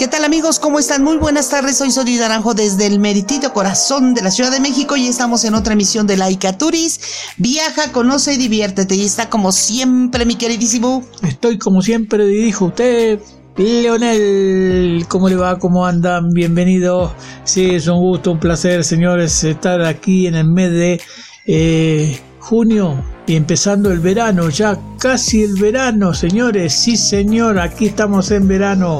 [0.00, 0.58] ¿Qué tal amigos?
[0.58, 1.04] ¿Cómo están?
[1.04, 1.76] Muy buenas tardes.
[1.76, 5.52] Soy Sonia Naranjo desde el meritito corazón de la Ciudad de México y estamos en
[5.52, 7.34] otra emisión de Laika Turis.
[7.36, 8.94] Viaja, conoce y diviértete.
[8.94, 11.04] Y está como siempre, mi queridísimo.
[11.22, 13.20] Estoy como siempre, dijo usted.
[13.58, 15.58] Leonel, ¿cómo le va?
[15.58, 16.30] ¿Cómo andan?
[16.30, 17.12] Bienvenidos.
[17.44, 21.00] Sí, es un gusto, un placer, señores, estar aquí en el mes de
[21.44, 26.74] eh, junio y empezando el verano, ya casi el verano, señores.
[26.74, 28.98] Sí, señor, aquí estamos en verano.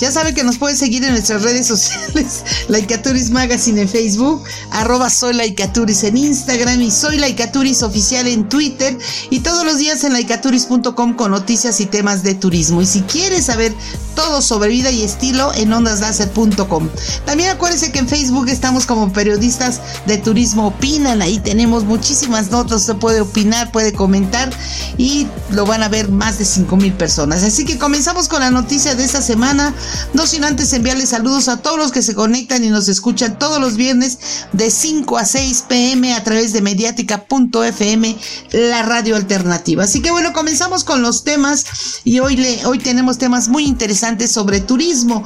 [0.00, 5.10] Ya saben que nos pueden seguir en nuestras redes sociales, Laicaturis Magazine en Facebook, arroba
[5.10, 8.96] soy Laicaturis en Instagram y soy Laicaturis oficial en Twitter
[9.28, 12.80] y todos los días en laicaturis.com con noticias y temas de turismo.
[12.80, 13.74] Y si quieres saber
[14.14, 16.88] todo sobre vida y estilo, en ondaslaser.com.
[17.24, 22.82] También acuérdense que en Facebook estamos como periodistas de turismo opinan, ahí tenemos muchísimas notas,
[22.82, 24.50] se puede opinar puede comentar
[24.96, 27.42] y lo van a ver más de 5 mil personas.
[27.42, 29.74] Así que comenzamos con la noticia de esta semana.
[30.14, 33.60] No sin antes enviarles saludos a todos los que se conectan y nos escuchan todos
[33.60, 34.18] los viernes
[34.52, 38.16] de 5 a 6 pm a través de mediática.fm,
[38.52, 39.84] la radio alternativa.
[39.84, 41.64] Así que bueno, comenzamos con los temas
[42.04, 45.24] y hoy, le, hoy tenemos temas muy interesantes sobre turismo.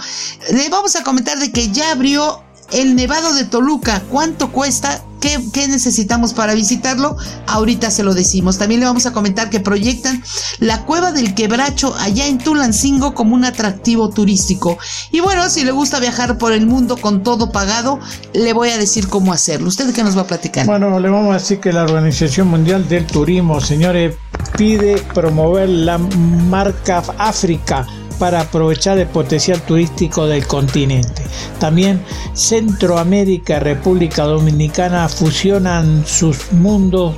[0.51, 4.03] Le vamos a comentar de que ya abrió el Nevado de Toluca.
[4.11, 5.03] ¿Cuánto cuesta?
[5.23, 7.17] ¿Qué, necesitamos para visitarlo?
[7.47, 8.59] Ahorita se lo decimos.
[8.59, 10.21] También le vamos a comentar que proyectan
[10.59, 14.79] la cueva del quebracho allá en Tulancingo como un atractivo turístico.
[15.13, 18.01] Y bueno, si le gusta viajar por el mundo con todo pagado,
[18.35, 19.69] le voy a decir cómo hacerlo.
[19.69, 20.67] ¿Usted qué nos va a platicar?
[20.67, 24.17] Bueno, le vamos a decir que la Organización Mundial del Turismo, señores,
[24.59, 27.87] pide promover la marca África
[28.23, 31.25] para aprovechar el potencial turístico del continente.
[31.59, 32.01] También
[32.35, 37.17] Centroamérica y República Dominicana fusionan sus mundos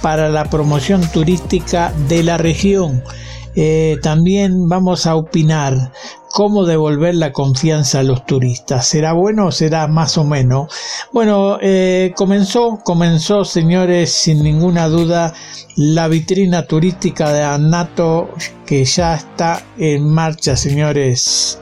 [0.00, 3.04] para la promoción turística de la región.
[3.54, 5.92] Eh, también vamos a opinar
[6.36, 8.86] cómo devolver la confianza a los turistas.
[8.86, 10.70] ¿Será bueno o será más o menos?
[11.10, 15.32] Bueno, eh, comenzó, comenzó, señores, sin ninguna duda,
[15.76, 18.28] la vitrina turística de Anato
[18.66, 21.58] que ya está en marcha, señores.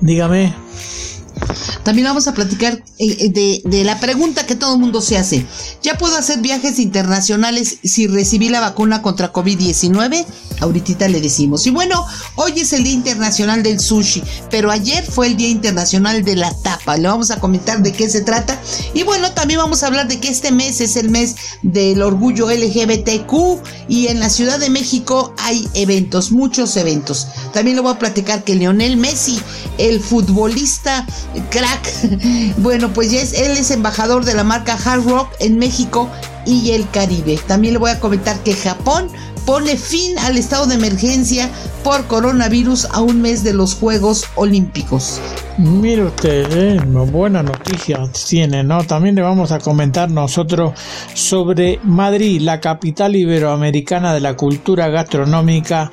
[0.00, 0.52] Dígame.
[1.84, 5.46] También vamos a platicar eh, eh, de, la pregunta que todo el mundo se hace.
[5.80, 10.26] ¿Ya puedo hacer viajes internacionales si recibí la vacuna contra COVID-19?
[10.60, 11.66] Ahorita le decimos.
[11.66, 12.04] Y bueno,
[12.36, 16.52] hoy es el Día Internacional del Sushi, pero ayer fue el Día Internacional de la
[16.62, 16.96] Tapa.
[16.96, 18.60] Le vamos a comentar de qué se trata.
[18.94, 22.50] Y bueno, también vamos a hablar de que este mes es el mes del orgullo
[22.50, 23.32] LGBTQ
[23.88, 27.28] y en la Ciudad de México hay eventos, muchos eventos.
[27.52, 29.38] También le voy a platicar que Lionel Messi,
[29.78, 31.06] el futbolista
[31.50, 31.88] crack.
[32.58, 36.08] Bueno, pues ya es, él es embajador de la marca Hard Rock en México
[36.46, 37.38] y el Caribe.
[37.46, 39.08] También le voy a comentar que Japón
[39.48, 41.48] pone fin al estado de emergencia
[41.82, 45.22] por coronavirus a un mes de los Juegos Olímpicos.
[45.56, 47.98] Mire usted, eh, buena noticia
[48.28, 48.84] tiene, ¿no?
[48.84, 50.78] También le vamos a comentar nosotros
[51.14, 55.90] sobre Madrid, la capital iberoamericana de la cultura gastronómica,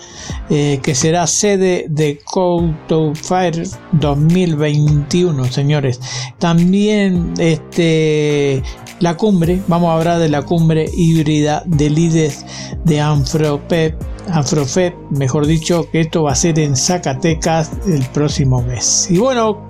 [0.49, 6.01] eh, que será sede de Couto Fire 2021, señores.
[6.39, 8.61] También este
[8.99, 12.45] la cumbre, vamos a hablar de la cumbre híbrida de líderes
[12.83, 19.07] de Anfropep Afrofet, mejor dicho, que esto va a ser en Zacatecas el próximo mes.
[19.09, 19.67] Y bueno,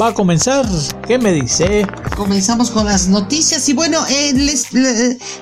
[0.00, 0.66] va a comenzar.
[1.06, 1.86] ¿Qué me dice?
[2.16, 4.32] Comenzamos con las noticias y bueno, eh,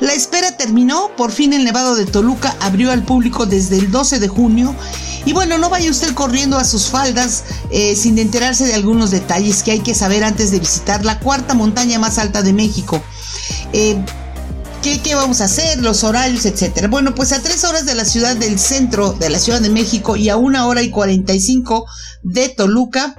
[0.00, 1.10] la, espera terminó.
[1.16, 4.74] Por fin el Nevado de Toluca abrió al público desde el 12 de junio.
[5.24, 9.62] Y bueno, no vaya usted corriendo a sus faldas eh, sin enterarse de algunos detalles
[9.62, 13.02] que hay que saber antes de visitar la cuarta montaña más alta de México.
[13.72, 14.02] Eh,
[14.82, 15.82] ¿Qué, vamos a hacer?
[15.82, 16.88] Los horarios, etcétera.
[16.88, 20.16] Bueno, pues a tres horas de la ciudad del centro de la Ciudad de México
[20.16, 21.86] y a una hora y cuarenta y cinco
[22.22, 23.14] de Toluca,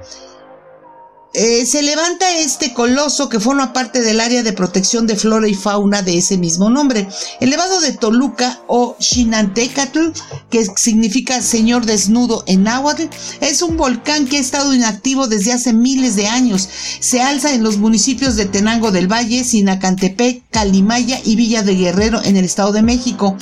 [1.34, 5.54] eh, se levanta este coloso que forma parte del área de protección de flora y
[5.54, 7.08] fauna de ese mismo nombre.
[7.40, 10.10] El Nevado de Toluca o Xinantecatl,
[10.50, 13.04] que significa señor desnudo en náhuatl,
[13.40, 16.68] es un volcán que ha estado inactivo desde hace miles de años.
[17.00, 22.22] Se alza en los municipios de Tenango del Valle, Sinacantepec, Calimaya y Villa de Guerrero
[22.24, 23.38] en el Estado de México.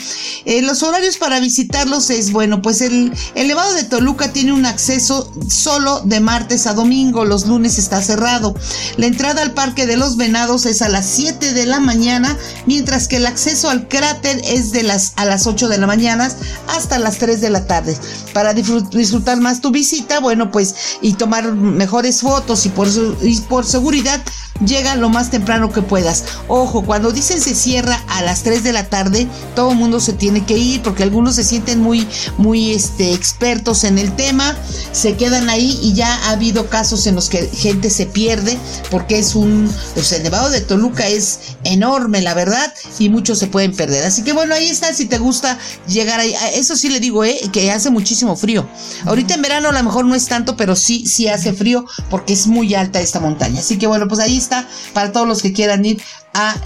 [0.46, 4.68] Eh, los horarios para visitarlos es, bueno, pues el, el Nevado de Toluca tiene un
[4.68, 8.56] acceso solo de martes a domingo, los lunes está cerrado.
[8.98, 13.08] La entrada al Parque de los Venados es a las 7 de la mañana, mientras
[13.08, 16.32] que el acceso al cráter es de las, a las 8 de la mañana
[16.68, 17.98] hasta las 3 de la tarde.
[18.34, 22.88] Para disfrutar más tu visita, bueno, pues y tomar mejores fotos y por,
[23.22, 24.22] y por seguridad,
[24.66, 26.24] llega lo más temprano que puedas.
[26.48, 30.14] Ojo, cuando dicen se cierra a las 3 de la tarde, todo el mundo se
[30.14, 34.56] tiene que ir porque algunos se sienten muy, muy este, expertos en el tema,
[34.92, 37.50] se quedan ahí y ya ha habido casos en los que
[37.90, 38.58] se pierde
[38.92, 43.48] porque es un, pues el Nevado de Toluca es enorme, la verdad, y muchos se
[43.48, 44.06] pueden perder.
[44.06, 45.58] Así que bueno, ahí está, si te gusta
[45.88, 48.68] llegar ahí, eso sí le digo, eh, que hace muchísimo frío.
[49.06, 52.34] Ahorita en verano a lo mejor no es tanto, pero sí, sí hace frío porque
[52.34, 53.60] es muy alta esta montaña.
[53.60, 56.02] Así que bueno, pues ahí está para todos los que quieran ir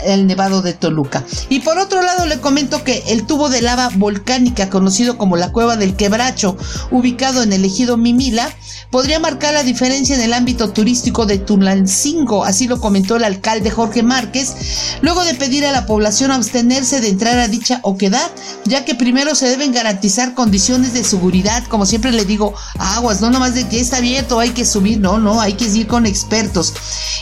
[0.05, 1.23] el Nevado de Toluca.
[1.49, 5.51] Y por otro lado le comento que el tubo de lava volcánica conocido como la
[5.51, 6.57] Cueva del Quebracho,
[6.91, 8.49] ubicado en el ejido Mimila,
[8.91, 13.71] podría marcar la diferencia en el ámbito turístico de Tulancingo, así lo comentó el alcalde
[13.71, 14.53] Jorge Márquez,
[15.01, 18.29] luego de pedir a la población abstenerse de entrar a dicha oquedad,
[18.65, 23.31] ya que primero se deben garantizar condiciones de seguridad, como siempre le digo, aguas, no
[23.31, 26.73] nomás de que está abierto, hay que subir, no, no, hay que ir con expertos.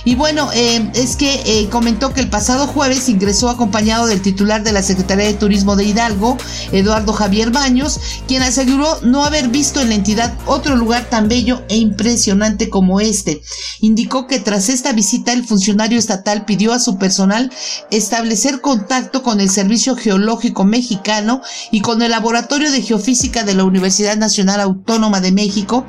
[0.03, 4.63] Y bueno, eh, es que eh, comentó que el pasado jueves ingresó acompañado del titular
[4.63, 6.37] de la Secretaría de Turismo de Hidalgo,
[6.71, 11.61] Eduardo Javier Baños, quien aseguró no haber visto en la entidad otro lugar tan bello
[11.69, 13.41] e impresionante como este.
[13.79, 17.51] Indicó que tras esta visita el funcionario estatal pidió a su personal
[17.91, 21.41] establecer contacto con el Servicio Geológico Mexicano
[21.71, 25.85] y con el Laboratorio de Geofísica de la Universidad Nacional Autónoma de México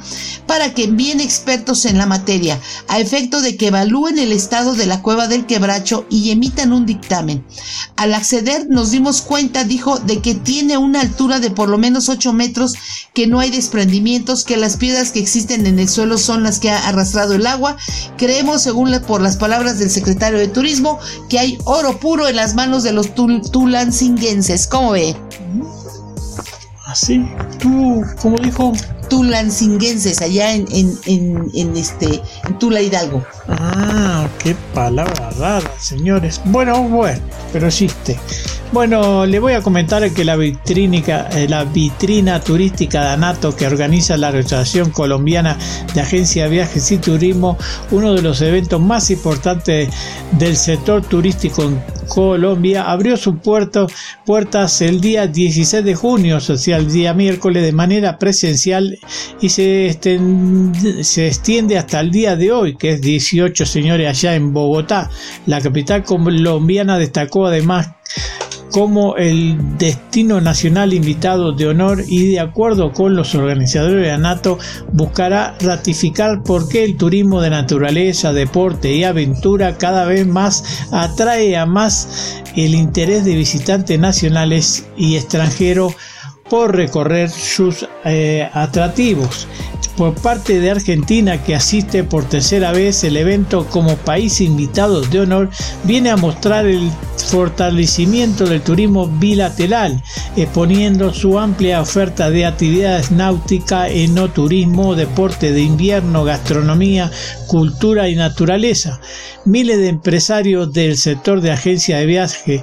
[0.47, 4.87] para que envíen expertos en la materia, a efecto de que evalúen el estado de
[4.87, 7.45] la cueva del quebracho y emitan un dictamen.
[7.97, 12.09] Al acceder nos dimos cuenta, dijo, de que tiene una altura de por lo menos
[12.09, 12.75] 8 metros,
[13.15, 16.71] que no hay desprendimientos, que las piedras que existen en el suelo son las que
[16.71, 17.77] ha arrastrado el agua.
[18.17, 20.99] Creemos, según por las palabras del secretario de Turismo,
[21.29, 24.67] que hay oro puro en las manos de los tulancinguenses.
[24.67, 25.17] ¿Cómo ve?
[26.87, 27.25] Así,
[27.59, 28.73] tú, como dijo,
[29.09, 32.21] tulancinguenses allá en, en, en, en, este
[32.59, 33.25] Tula Hidalgo.
[33.49, 36.41] Ah, qué palabra rara, señores.
[36.45, 37.21] Bueno, bueno,
[37.53, 38.19] pero existe.
[38.73, 43.67] Bueno, le voy a comentar que la, vitrínica, eh, la vitrina turística de ANATO que
[43.67, 45.59] organiza la Asociación Colombiana
[45.95, 47.59] de Agencia de Viajes y Turismo,
[47.91, 49.91] uno de los eventos más importantes
[50.39, 53.35] del sector turístico en Colombia, abrió sus
[54.25, 58.99] puertas el día 16 de junio, o sea, el día miércoles, de manera presencial
[59.43, 59.99] y se
[61.03, 65.11] se extiende hasta el día de hoy, que es 18, señores, allá en Bogotá.
[65.47, 67.91] La capital colombiana destacó además
[68.73, 74.59] como el destino nacional invitado de honor y de acuerdo con los organizadores de ANATO
[74.93, 81.55] buscará ratificar por qué el turismo de naturaleza, deporte y aventura cada vez más atrae
[81.57, 85.95] a más el interés de visitantes nacionales y extranjeros
[86.53, 89.49] por recorrer sus eh, atractivos
[89.97, 95.21] por parte de Argentina que asiste por tercera vez el evento como país invitado de
[95.21, 95.51] honor
[95.85, 100.03] viene a mostrar el fortalecimiento del turismo bilateral
[100.37, 107.11] exponiendo su amplia oferta de actividades náuticas, enoturismo, deporte de invierno, gastronomía,
[107.47, 109.01] cultura y naturaleza.
[109.45, 112.63] Miles de empresarios del sector de agencias de viaje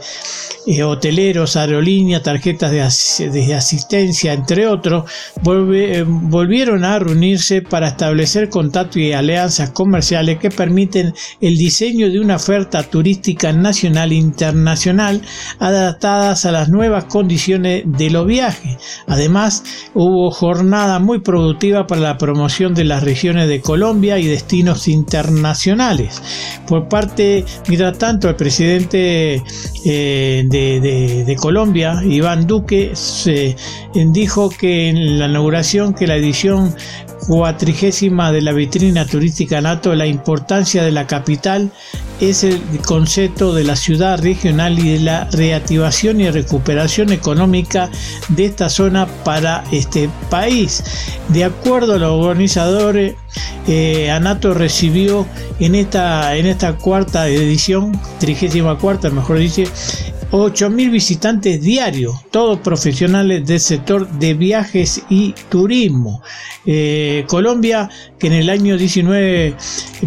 [0.65, 3.57] eh, hoteleros, aerolíneas, tarjetas de, asistencia,
[4.23, 5.09] entre otros,
[5.45, 12.19] eh, volvieron a reunirse para establecer contactos y alianzas comerciales que permiten el diseño de
[12.19, 15.21] una oferta turística nacional e internacional
[15.59, 18.77] adaptadas a las nuevas condiciones de los viajes.
[19.07, 24.87] Además, hubo jornada muy productiva para la promoción de las regiones de Colombia y destinos
[24.87, 26.21] internacionales.
[26.67, 29.41] Por parte, mientras tanto, el presidente
[29.85, 30.69] eh, de
[31.25, 33.55] de, Colombia, Iván Duque, se,
[33.93, 36.75] dijo que en la inauguración que la edición
[37.27, 41.71] cuatrigésima de la vitrina turística NATO, la importancia de la capital
[42.19, 47.89] es el concepto de la ciudad regional y de la reactivación y recuperación económica
[48.29, 50.83] de esta zona para este país.
[51.29, 53.15] De acuerdo a los organizadores,
[53.67, 55.27] eh, Anato recibió
[55.59, 59.67] en esta, en esta cuarta edición, trigésima cuarta, mejor dice,
[60.31, 66.21] 8.000 visitantes diarios, todos profesionales del sector de viajes y turismo.
[66.65, 69.55] Eh, Colombia, que en el año 19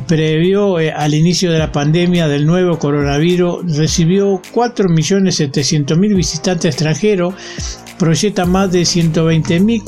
[0.06, 7.34] previó eh, al inicio de la pandemia del nuevo coronavirus, recibió 4.700.000 visitantes extranjeros,
[7.98, 9.82] proyecta más de 120.000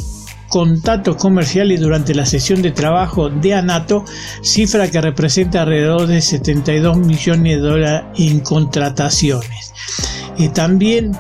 [0.49, 4.05] contactos comerciales durante la sesión de trabajo de ANATO,
[4.43, 9.75] cifra que representa alrededor de 72 millones de dólares en contrataciones.
[10.37, 11.13] Y también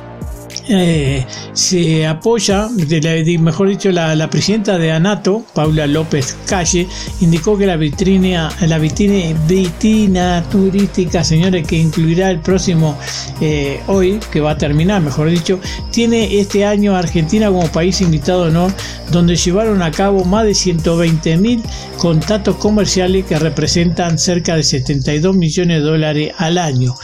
[0.68, 6.88] eh, se apoya, de mejor dicho, la, presidenta de ANATO, Paula López Calle,
[7.20, 12.96] indicó que la vitrina, la vitrina, turística, señores, que incluirá el próximo
[13.40, 18.44] eh, hoy, que va a terminar, mejor dicho, tiene este año Argentina como país invitado
[18.44, 18.72] honor,
[19.12, 21.62] donde llevaron a cabo más de 120 mil
[21.98, 26.94] contactos comerciales que representan cerca de 72 millones de dólares al año,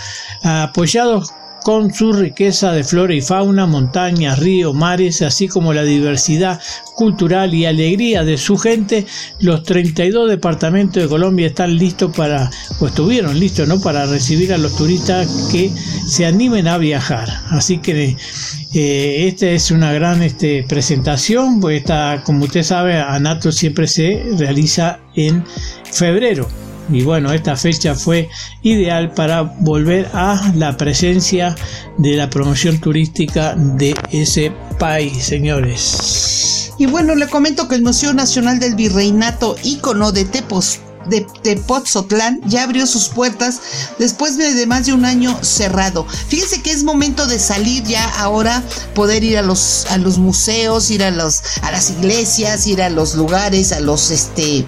[0.43, 1.31] apoyados
[1.63, 6.61] con su riqueza de flora y fauna, montañas, ríos, mares, así como la diversidad
[6.95, 9.07] cultural y alegría de su gente,
[9.41, 13.81] los 32 departamentos de Colombia están listos para, o estuvieron listos, ¿no?
[13.81, 15.71] Para recibir a los turistas que
[16.07, 17.29] se animen a viajar.
[17.51, 18.17] Así que
[18.75, 24.25] eh, esta es una gran este, presentación, pues esta, como usted sabe, ANATO siempre se
[24.37, 25.45] realiza en
[25.93, 26.49] febrero
[26.93, 28.29] y bueno, esta fecha fue
[28.63, 31.55] ideal para volver a la presencia
[31.99, 36.73] de la promoción turística de ese país, señores.
[36.79, 41.27] Y bueno, le comento que el Museo Nacional del Virreinato, ícono de Tepos, de
[42.47, 43.61] ya abrió sus puertas
[43.99, 46.07] después de, más de un año cerrado.
[46.29, 48.63] Fíjense que es momento de salir ya ahora,
[48.95, 52.91] poder ir a los, a los museos, ir a, los, a las iglesias, ir a
[52.91, 54.67] los lugares, a los este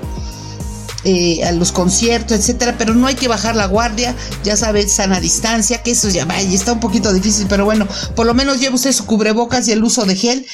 [1.05, 5.21] eh, a los conciertos, etcétera, pero no hay que bajar la guardia, ya sabes, sana
[5.21, 8.77] distancia, que eso ya vaya, está un poquito difícil, pero bueno, por lo menos lleva
[8.77, 10.47] usted su cubrebocas y el uso de gel.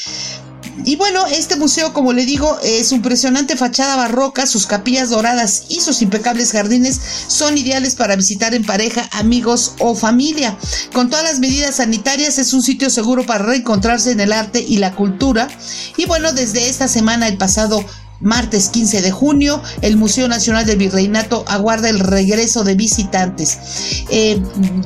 [0.84, 5.80] Y bueno, este museo, como le digo, es impresionante fachada barroca, sus capillas doradas y
[5.80, 10.56] sus impecables jardines son ideales para visitar en pareja, amigos o familia.
[10.92, 14.78] Con todas las medidas sanitarias es un sitio seguro para reencontrarse en el arte y
[14.78, 15.48] la cultura.
[15.96, 17.84] Y bueno, desde esta semana, el pasado
[18.20, 23.58] Martes 15 de junio, el Museo Nacional del Virreinato aguarda el regreso de visitantes.
[24.10, 24.42] Eh,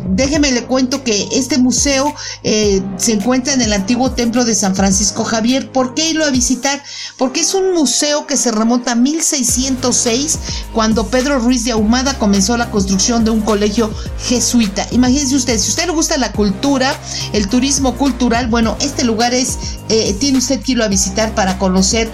[0.08, 4.76] déjeme le cuento que este museo eh, se encuentra en el antiguo templo de San
[4.76, 5.72] Francisco Javier.
[5.72, 6.82] ¿Por qué irlo a visitar?
[7.16, 10.38] Porque es un museo que se remonta a 1606,
[10.74, 13.90] cuando Pedro Ruiz de Ahumada comenzó la construcción de un colegio
[14.26, 14.86] jesuita.
[14.90, 16.94] Imagínense usted, si a usted le gusta la cultura,
[17.32, 19.58] el turismo cultural, bueno, este lugar es,
[19.88, 22.10] eh, tiene usted que irlo a visitar para conocer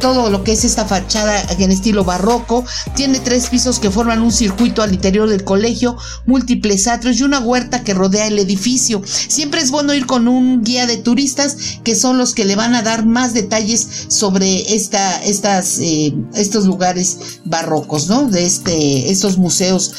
[0.00, 2.64] todo lo que es esta fachada en estilo barroco.
[2.94, 7.40] Tiene tres pisos que forman un circuito al interior del colegio, múltiples atrios y una
[7.40, 9.02] huerta que rodea el edificio.
[9.04, 12.74] Siempre es bueno ir con un guía de turistas que son los que le van
[12.74, 18.28] a dar más detalles sobre esta, estas, eh, estos lugares barrocos, ¿no?
[18.28, 19.92] De este, estos museos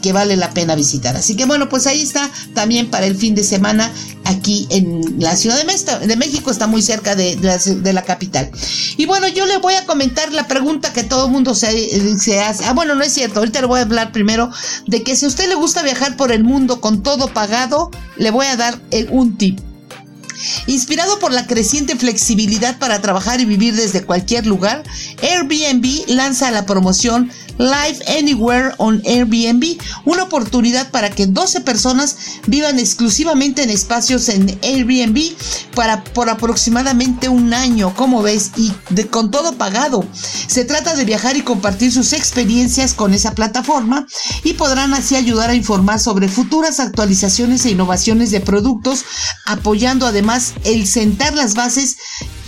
[0.00, 1.16] que, vale la pena visitar.
[1.16, 3.92] Así que bueno, pues ahí está también para el fin de semana
[4.24, 7.36] aquí en la Ciudad de, México, está muy cerca de,
[7.92, 8.50] la, capital.
[8.96, 12.40] Y bueno, yo le voy a comentar la pregunta que todo el mundo se, se
[12.40, 12.64] hace.
[12.64, 14.50] Ah, bueno, no es cierto, ahorita le voy a hablar primero
[14.86, 18.30] de que si a usted le gusta viajar por el mundo con todo pagado, le
[18.30, 19.60] voy a dar un tip.
[20.66, 24.82] Inspirado por la creciente flexibilidad para trabajar y vivir desde cualquier lugar,
[25.22, 32.78] Airbnb lanza la promoción Live Anywhere on Airbnb, una oportunidad para que 12 personas vivan
[32.78, 35.34] exclusivamente en espacios en Airbnb
[35.74, 38.72] para, por aproximadamente un año, como ves, y
[39.10, 40.04] con todo pagado.
[40.46, 44.06] Se trata de viajar y compartir sus experiencias con esa plataforma
[44.42, 49.04] y podrán así ayudar a informar sobre futuras actualizaciones e innovaciones de productos,
[49.46, 51.96] apoyando además el sentar las bases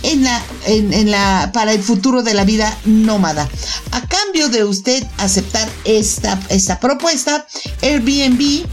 [0.03, 3.49] en la, en, la, para el futuro de la vida nómada.
[3.91, 7.45] A cambio de usted aceptar esta, esta propuesta,
[7.81, 8.65] Airbnb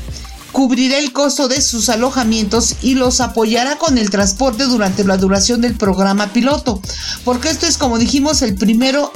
[0.53, 5.61] cubrirá el costo de sus alojamientos y los apoyará con el transporte durante la duración
[5.61, 6.81] del programa piloto.
[7.25, 9.11] Porque esto es, como dijimos, el primero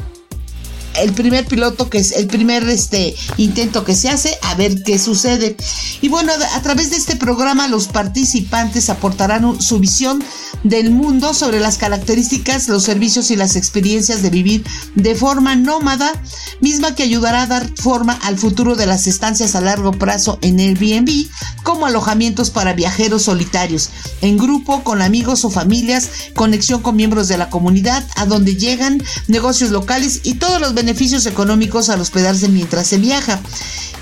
[1.01, 4.99] el primer piloto que es el primer este intento que se hace a ver qué
[4.99, 5.57] sucede.
[6.01, 10.23] Y bueno a través de este programa los participantes aportarán su visión
[10.65, 14.65] del mundo sobre las características los servicios y las experiencias de vivir
[14.97, 16.13] de forma nómada
[16.61, 20.59] misma que ayudará a dar forma al futuro de las estancias a largo plazo en
[20.59, 21.27] Airbnb
[21.63, 23.91] como alojamientos para viajeros solitarios
[24.21, 29.03] en grupo con amigos o familias conexión con miembros de la comunidad a donde llegan
[29.29, 30.88] negocios locales y todos los beneficios
[31.27, 33.41] económicos al hospedarse mientras se viaja.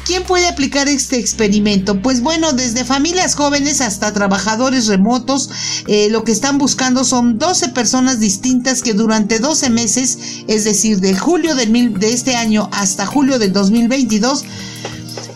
[0.06, 2.00] ¿Quién puede aplicar este experimento?
[2.00, 5.50] Pues bueno, desde familias jóvenes hasta trabajadores remotos,
[5.88, 11.00] eh, lo que están buscando son 12 personas distintas que durante 12 meses, es decir,
[11.00, 14.44] de julio de este año hasta julio del 2022,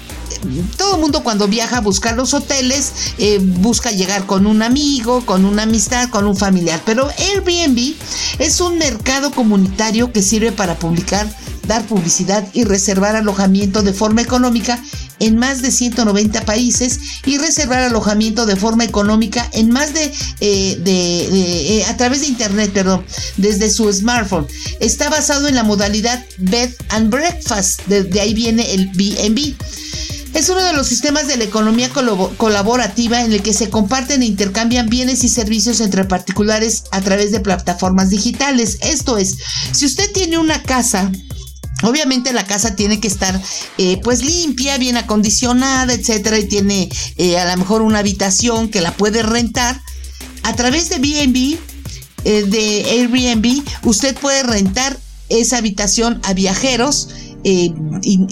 [0.76, 5.44] todo el mundo cuando viaja busca los hoteles, eh, busca llegar con un amigo, con
[5.44, 6.80] una amistad, con un familiar.
[6.84, 7.94] Pero Airbnb
[8.38, 11.28] es un mercado comunitario que sirve para publicar,
[11.66, 14.82] dar publicidad y reservar alojamiento de forma económica
[15.22, 20.82] en más de 190 países y reservar alojamiento de forma económica en más de, eh,
[20.84, 23.04] eh, a través de internet, perdón,
[23.36, 24.48] desde su smartphone.
[24.80, 29.54] Está basado en la modalidad bed and breakfast, de, ahí viene el B&B.
[30.34, 34.26] Es uno de los sistemas de la economía colaborativa en el que se comparten e
[34.26, 38.78] intercambian bienes y servicios entre particulares a través de plataformas digitales.
[38.80, 39.36] Esto es,
[39.72, 41.10] si usted tiene una casa
[41.82, 43.40] Obviamente la casa tiene que estar
[43.76, 48.80] eh, pues limpia, bien acondicionada, etcétera, y tiene eh, a lo mejor una habitación que
[48.80, 49.80] la puede rentar.
[50.44, 51.58] A través de BNB,
[52.24, 54.96] eh, de Airbnb, usted puede rentar
[55.28, 57.08] esa habitación a viajeros
[57.44, 57.72] eh,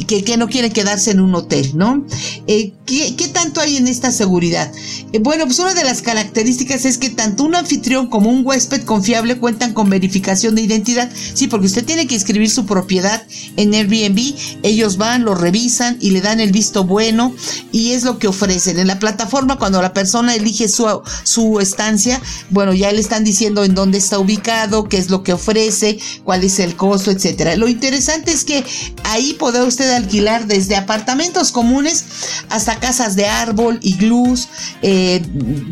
[0.07, 2.07] que, no quieren quedarse en un hotel, ¿no?
[2.47, 4.71] Eh, ¿qué, tanto hay en esta seguridad?
[5.13, 8.83] Eh, bueno, pues una de las características es que tanto un anfitrión como un huésped
[8.83, 11.11] confiable cuentan con verificación de identidad.
[11.35, 13.23] Sí, porque usted tiene que inscribir su propiedad
[13.57, 17.35] en Airbnb, ellos van, lo revisan y le dan el visto bueno
[17.73, 18.79] y es lo que ofrecen.
[18.79, 20.87] En la plataforma, cuando la persona elige su,
[21.25, 22.21] su estancia,
[22.51, 26.45] bueno, ya le están diciendo en dónde está ubicado, qué es lo que ofrece, cuál
[26.45, 27.57] es el costo, etcétera.
[27.57, 28.65] Lo interesante es que
[29.05, 32.05] Ahí puede usted alquilar desde apartamentos comunes
[32.49, 34.49] hasta casas de árbol, iglús,
[34.83, 35.23] eh,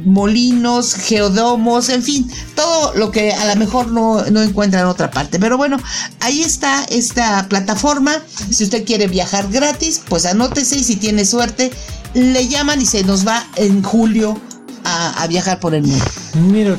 [0.04, 5.10] molinos, geodomos, en fin, todo lo que a lo mejor no, no encuentra en otra
[5.10, 5.38] parte.
[5.38, 5.78] Pero bueno,
[6.20, 8.22] ahí está esta plataforma.
[8.50, 11.70] Si usted quiere viajar gratis, pues anótese y si tiene suerte,
[12.14, 14.40] le llaman y se nos va en julio
[14.84, 16.04] a, viajar por el mundo.
[16.34, 16.76] Mira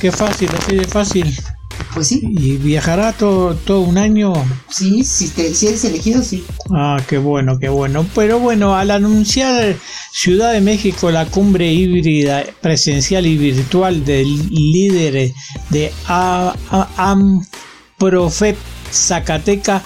[0.00, 1.36] qué fácil, así de fácil.
[1.94, 2.22] Pues sí.
[2.22, 4.32] ¿Y viajará todo, todo un año?
[4.70, 6.44] Sí, si, te, si eres elegido, sí.
[6.74, 8.06] Ah, qué bueno, qué bueno.
[8.14, 9.76] Pero bueno, al anunciar
[10.12, 15.32] Ciudad de México la cumbre híbrida presencial y virtual del líder
[15.70, 15.92] de
[16.96, 18.56] AMPROFEP
[18.92, 19.82] Zacateca,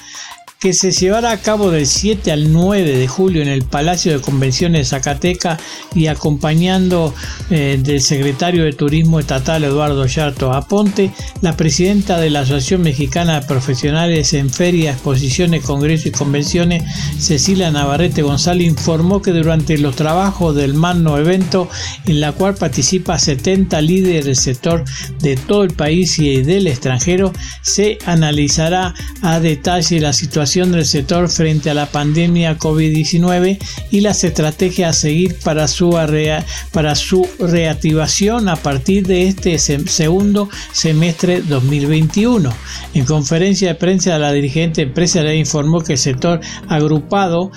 [0.66, 4.20] que se llevará a cabo del 7 al 9 de julio en el Palacio de
[4.20, 5.58] Convenciones de Zacateca
[5.94, 7.14] y acompañando
[7.50, 13.38] eh, del secretario de Turismo Estatal Eduardo Yarto Aponte, la presidenta de la Asociación Mexicana
[13.38, 16.82] de Profesionales en Feria, Exposiciones, Congresos y Convenciones,
[17.16, 21.68] Cecilia Navarrete González, informó que durante los trabajos del magno evento,
[22.06, 24.82] en la cual participa 70 líderes del sector
[25.20, 31.28] de todo el país y del extranjero, se analizará a detalle la situación del sector
[31.28, 33.58] frente a la pandemia COVID-19
[33.90, 35.90] y las estrategias a seguir para su,
[36.72, 42.50] para su reactivación a partir de este segundo semestre 2021.
[42.94, 47.52] En conferencia de prensa, la dirigente empresarial informó que el sector agrupado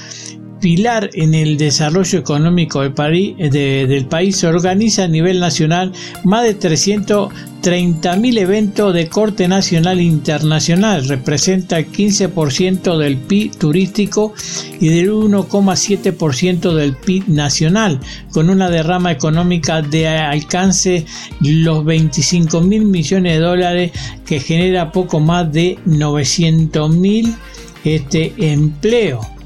[0.59, 5.93] pilar en el desarrollo económico del, país, se organiza a nivel nacional
[6.23, 14.33] más de 330.000 eventos de corte nacional e internacional, representa el 15% del PIB turístico
[14.79, 17.99] y del 1,7% del PIB nacional,
[18.31, 21.05] con una derrama económica de alcance
[21.41, 23.91] los 25 mil millones de dólares
[24.25, 27.35] que genera poco más de 900 mil
[27.83, 29.38] este empleo.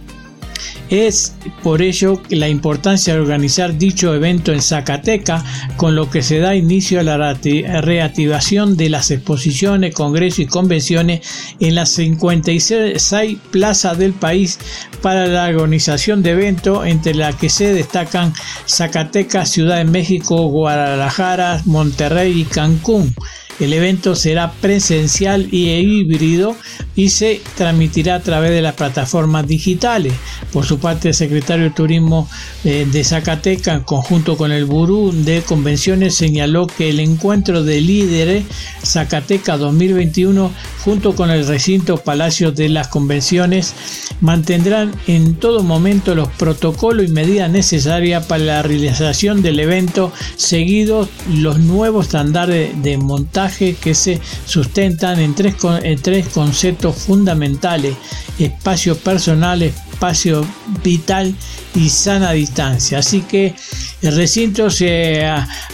[0.93, 5.43] Es por ello la importancia de organizar dicho evento en Zacateca,
[5.75, 11.21] con lo que se da inicio a la reactivación de las exposiciones, congresos y convenciones
[11.59, 14.59] en las 56 plazas del país
[15.01, 18.31] para la organización de eventos, entre las que se destacan
[18.67, 23.15] Zacatecas, Ciudad de México, Guadalajara, Monterrey y Cancún.
[23.59, 26.55] El evento será presencial y híbrido
[26.95, 30.13] y se transmitirá a través de las plataformas digitales.
[30.51, 32.27] Por su parte, el secretario de Turismo
[32.63, 37.81] eh, de Zacatecas, en conjunto con el Burú de Convenciones, señaló que el encuentro de
[37.81, 38.43] líderes
[38.83, 40.51] Zacatecas 2021,
[40.83, 43.73] junto con el recinto Palacio de las Convenciones,
[44.21, 51.09] mantendrán en todo momento los protocolos y medidas necesarias para la realización del evento, seguidos
[51.31, 57.95] los nuevos estándares de montaje que se sustentan en tres, en tres conceptos fundamentales,
[58.39, 60.45] espacio personal, espacio
[60.83, 61.35] vital
[61.75, 62.99] y sana distancia.
[62.99, 63.55] Así que
[64.03, 65.25] el recinto se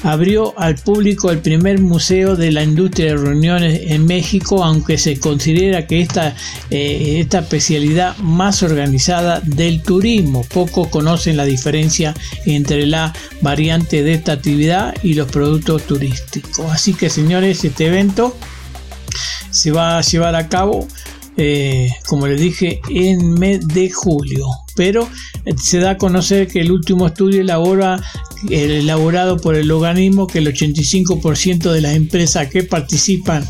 [0.03, 5.19] abrió al público el primer museo de la industria de reuniones en México, aunque se
[5.19, 6.35] considera que esta,
[6.69, 10.43] eh, esta especialidad más organizada del turismo.
[10.43, 12.13] Pocos conocen la diferencia
[12.45, 16.71] entre la variante de esta actividad y los productos turísticos.
[16.71, 18.37] Así que señores, este evento
[19.49, 20.87] se va a llevar a cabo
[21.37, 24.47] eh, como les dije, en mes de julio.
[24.75, 25.07] Pero
[25.45, 28.01] eh, se da a conocer que el último estudio elabora,
[28.49, 33.45] elaborado por el organismo que el 85% de las empresas que participan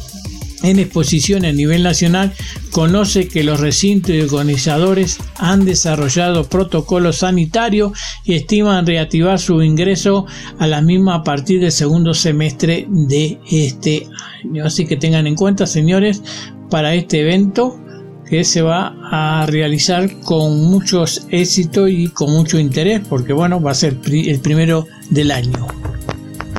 [0.64, 2.34] en exposiciones a nivel nacional
[2.72, 7.94] conoce que los recintos y organizadores han desarrollado protocolos sanitarios
[8.26, 10.26] y estiman reactivar su ingreso
[10.60, 14.08] a la misma a partir del segundo semestre de este
[14.44, 14.66] año.
[14.66, 16.22] Así que tengan en cuenta, señores,
[16.70, 17.80] para este evento
[18.30, 23.72] que se va a realizar con muchos éxitos y con mucho interés porque bueno va
[23.72, 25.68] a ser el primero del año.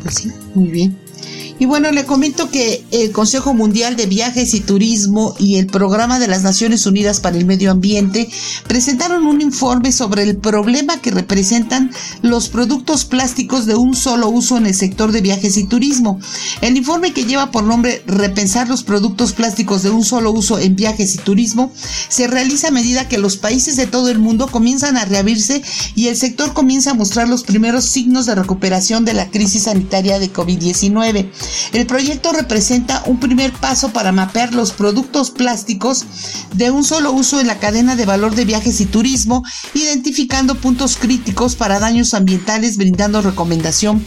[0.03, 1.00] Pues muy bien.
[1.61, 6.19] Y bueno, le comento que el Consejo Mundial de Viajes y Turismo y el Programa
[6.19, 8.31] de las Naciones Unidas para el Medio Ambiente
[8.67, 11.91] presentaron un informe sobre el problema que representan
[12.23, 16.19] los productos plásticos de un solo uso en el sector de viajes y turismo.
[16.63, 20.77] El informe que lleva por nombre Repensar los productos plásticos de un solo uso en
[20.77, 21.71] viajes y turismo
[22.09, 25.63] se realiza a medida que los países de todo el mundo comienzan a reabrirse
[25.95, 30.19] y el sector comienza a mostrar los primeros signos de recuperación de la crisis sanitaria
[30.19, 31.29] de COVID-19.
[31.73, 36.05] El proyecto representa un primer paso para mapear los productos plásticos
[36.55, 40.97] de un solo uso en la cadena de valor de viajes y turismo, identificando puntos
[40.97, 44.05] críticos para daños ambientales, brindando recomendación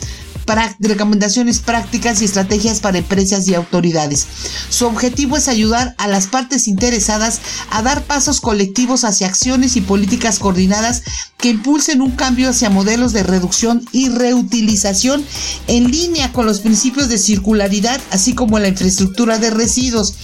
[0.80, 4.28] recomendaciones prácticas y estrategias para empresas y autoridades.
[4.70, 9.82] Su objetivo es ayudar a las partes interesadas a dar pasos colectivos hacia acciones y
[9.82, 11.04] políticas coordinadas
[11.38, 15.26] que impulsen un cambio hacia modelos de reducción y reutilización
[15.68, 20.16] en línea con los principios de circularidad, así como la infraestructura de residuos.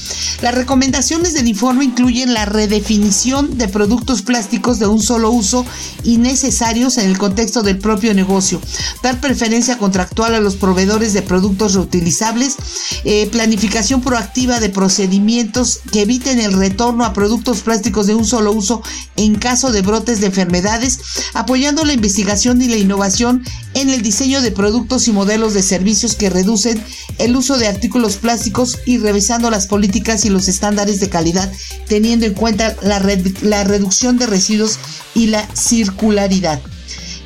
[0.41, 5.65] Las recomendaciones del informe incluyen la redefinición de productos plásticos de un solo uso
[6.03, 8.61] innecesarios en el contexto del propio negocio,
[9.03, 9.77] dar preferencia
[10.09, 12.55] contractual a los proveedores de productos reutilizables,
[13.03, 18.51] eh, planificación proactiva de procedimientos que eviten el retorno a productos plásticos de un solo
[18.51, 18.81] uso
[19.17, 20.99] en caso de brotes de enfermedades,
[21.33, 23.43] apoyando la investigación y la innovación
[23.75, 26.83] en el diseño de productos y modelos de servicios que reducen
[27.19, 31.51] el uso de artículos plásticos y revisando las políticas y los estándares de calidad,
[31.87, 32.99] teniendo en cuenta la,
[33.41, 34.79] la reducción de residuos
[35.13, 36.61] y la circularidad.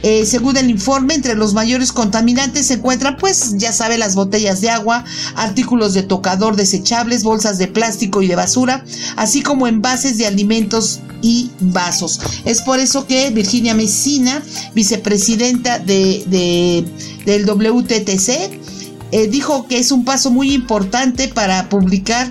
[0.04, 4.60] Eh, según el informe, entre los mayores contaminantes se encuentran, pues ya sabe, las botellas
[4.60, 8.84] de agua, artículos de tocador desechables, bolsas de plástico y de basura,
[9.16, 12.20] así como envases de alimentos y vasos.
[12.44, 14.44] Es por eso que Virginia Messina,
[14.76, 16.86] vicepresidenta de,
[17.26, 18.30] del WTTC,
[19.12, 22.30] eh, dijo que es un paso muy importante para publicar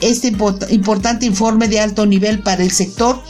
[0.00, 0.36] este
[0.68, 3.22] importante informe de alto nivel para el sector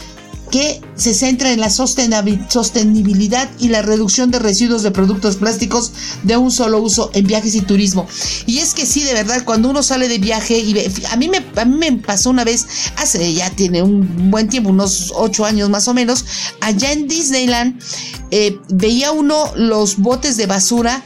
[0.55, 5.91] que se centra en la sostenibilidad y la reducción de residuos de productos plásticos
[6.23, 8.07] de un solo uso en viajes y turismo.
[8.47, 10.79] Y es que sí, de verdad, cuando uno sale de viaje, y
[11.11, 14.71] a mí me, a mí me pasó una vez, hace ya tiene un buen tiempo,
[14.71, 16.25] unos ocho años más o menos,
[16.61, 17.83] allá en Disneyland,
[18.31, 21.03] eh, veía uno los botes de basura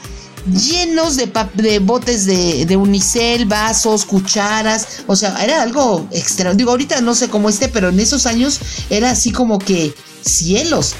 [0.52, 6.54] llenos de, de botes de, unicel, vasos, cucharas, o sea, era algo extra.
[6.54, 10.94] Digo, ahorita no sé cómo esté, pero en esos años era así como que cielos.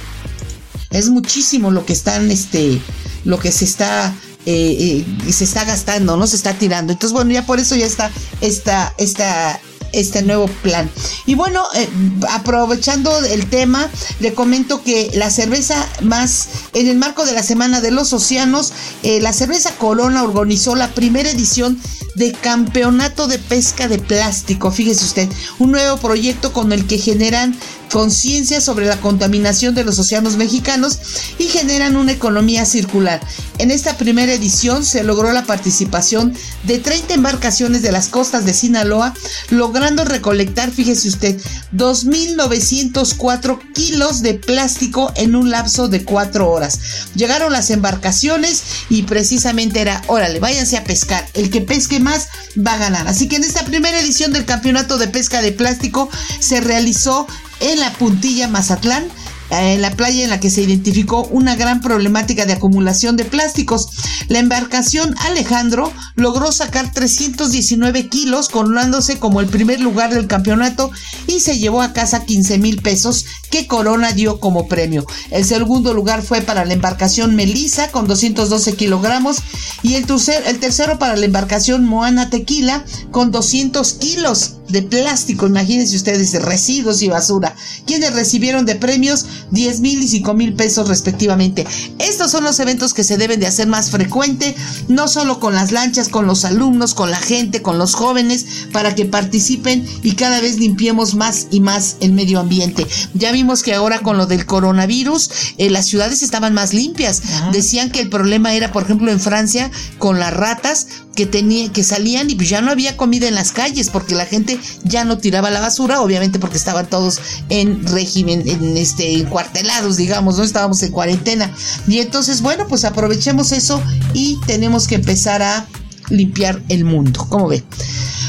[0.91, 2.81] Es muchísimo lo que están, este,
[3.25, 4.15] lo que se está,
[4.47, 6.93] eh, eh, se está gastando, no se está tirando.
[6.93, 9.61] Entonces, bueno, ya por eso ya está esta, esta
[9.93, 10.91] este nuevo plan.
[11.27, 11.89] Y bueno, eh,
[12.31, 13.89] aprovechando el tema,
[14.21, 18.73] le comento que la cerveza más, en el marco de la Semana de los Océanos,
[19.03, 21.79] eh, la cerveza Corona organizó la primera edición
[22.19, 24.73] de Campeonato de Pesca de Plástico.
[24.73, 25.29] Fíjese usted,
[25.59, 27.57] un nuevo proyecto con el que generan
[27.89, 30.99] conciencia sobre la contaminación de los océanos mexicanos
[31.39, 33.21] y generan una economía circular.
[33.59, 38.53] En esta primera edición se logró la participación de 30 embarcaciones de las costas de
[38.53, 39.15] Sinaloa,
[39.51, 41.41] logrando recolectar, fíjese usted,
[41.75, 46.79] 2.904 kilos de plástico en un lapso de 4 horas.
[47.15, 51.27] Llegaron las embarcaciones y precisamente era, órale, váyanse a pescar.
[51.35, 52.08] El que pesque más
[52.57, 53.09] va a ganar.
[53.09, 56.09] Así que en esta primera edición del Campeonato de Pesca de Plástico
[56.41, 57.27] se realizó
[57.61, 59.09] en la puntilla Mazatlán
[59.51, 63.89] en la playa en la que se identificó una gran problemática de acumulación de plásticos.
[64.29, 70.91] La embarcación Alejandro logró sacar 319 kilos, coronándose como el primer lugar del campeonato
[71.27, 75.07] y se llevó a casa 15 mil pesos que Corona dio como premio.
[75.31, 79.39] El segundo lugar fue para la embarcación Melissa con 212 kilogramos
[79.83, 80.07] y el,
[80.47, 87.03] el tercero para la embarcación Moana Tequila con 200 kilos de plástico, imagínense ustedes, residuos
[87.03, 87.55] y basura,
[87.87, 91.67] quienes recibieron de premios 10 mil y 5 mil pesos respectivamente.
[91.99, 94.55] Estos son los eventos que se deben de hacer más frecuente,
[94.89, 98.95] no solo con las lanchas, con los alumnos, con la gente, con los jóvenes, para
[98.95, 102.87] que participen y cada vez limpiemos más y más el medio ambiente.
[103.15, 107.23] Ya vimos que ahora con lo del coronavirus, eh, las ciudades estaban más limpias.
[107.53, 110.87] Decían que el problema era, por ejemplo, en Francia, con las ratas,
[111.19, 114.25] que, tenía, que salían y pues ya no había comida en las calles porque la
[114.25, 119.97] gente ya no tiraba la basura, obviamente porque estaban todos en régimen, en este, cuartelados,
[119.97, 121.53] digamos, no estábamos en cuarentena.
[121.89, 123.83] Y entonces, bueno, pues aprovechemos eso
[124.15, 125.67] y tenemos que empezar a
[126.09, 127.65] limpiar el mundo, como ve.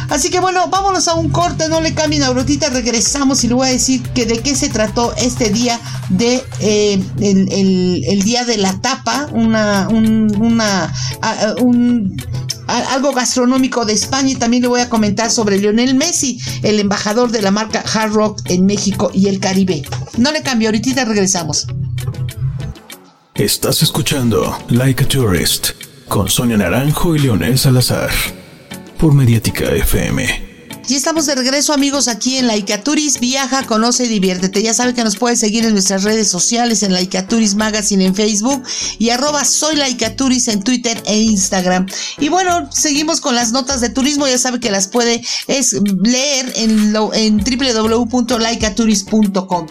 [0.10, 3.68] Así que bueno, vámonos a un corte, no le cambien ahorita, regresamos y le voy
[3.68, 8.82] a decir que de qué se trató este día de eh, el, día de la
[8.82, 10.92] tapa, una, una,
[11.62, 12.18] un
[12.70, 17.32] algo gastronómico de España y también le voy a comentar sobre Lionel Messi, el embajador
[17.32, 19.84] de la marca Hard Rock en México y el Caribe.
[20.18, 21.68] No le cambio, ahorita regresamos.
[23.36, 25.70] Estás escuchando Like a Tourist
[26.08, 28.10] con Sonia Naranjo y Leonel Salazar
[28.98, 30.49] por Mediática FM.
[30.90, 34.64] Y estamos de regreso amigos aquí en Laicaturis, viaja, conoce y diviértete.
[34.64, 38.64] Ya saben que nos puedes seguir en nuestras redes sociales, en Laicaturis Magazine en Facebook
[38.98, 41.86] y arroba soy en Twitter e Instagram.
[42.18, 45.22] Y bueno, seguimos con las notas de turismo, ya saben que las puede
[46.04, 49.68] leer en, en www.laicaturis.com.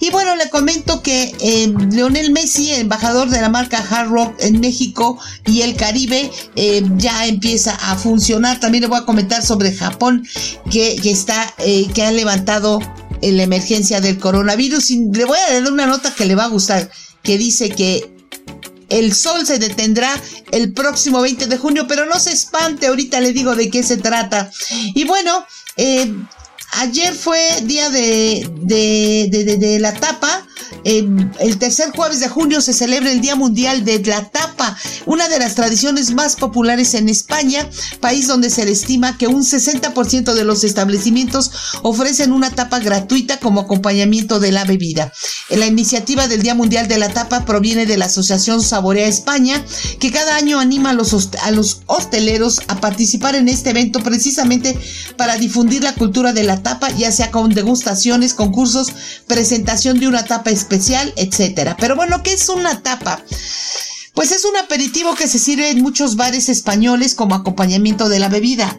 [0.00, 4.60] Y bueno, le comento que eh, Leonel Messi, embajador de la marca Hard Rock en
[4.60, 8.60] México y el Caribe, eh, ya empieza a funcionar.
[8.60, 10.24] También le voy a comentar sobre Japón
[10.70, 12.80] que, está, eh, que ha levantado
[13.22, 14.90] la emergencia del coronavirus.
[14.90, 16.90] Y le voy a dar una nota que le va a gustar,
[17.22, 18.10] que dice que
[18.88, 20.20] el sol se detendrá
[20.50, 23.96] el próximo 20 de junio, pero no se espante, ahorita le digo de qué se
[23.96, 24.50] trata.
[24.94, 25.44] Y bueno,
[25.76, 26.12] eh,
[26.72, 30.46] ayer fue día de, de la tapa
[30.84, 35.38] el tercer jueves de junio se celebra el Día Mundial de la Tapa, una de
[35.38, 37.68] las tradiciones más populares en España,
[38.00, 41.50] país donde se estima que un 60% de los establecimientos
[41.82, 45.12] ofrecen una tapa gratuita como acompañamiento de la bebida.
[45.50, 49.64] La iniciativa del Día Mundial de la Tapa proviene de la Asociación Saborea España,
[49.98, 54.78] que cada año anima a los, a los hosteleros a participar en este evento precisamente
[55.16, 58.92] para difundir la cultura de la tapa, ya sea con degustaciones, concursos,
[59.26, 61.76] presentación de una tapa especial, etcétera.
[61.78, 63.22] Pero bueno, ¿qué es una tapa?
[64.14, 68.28] Pues es un aperitivo que se sirve en muchos bares españoles como acompañamiento de la
[68.28, 68.78] bebida.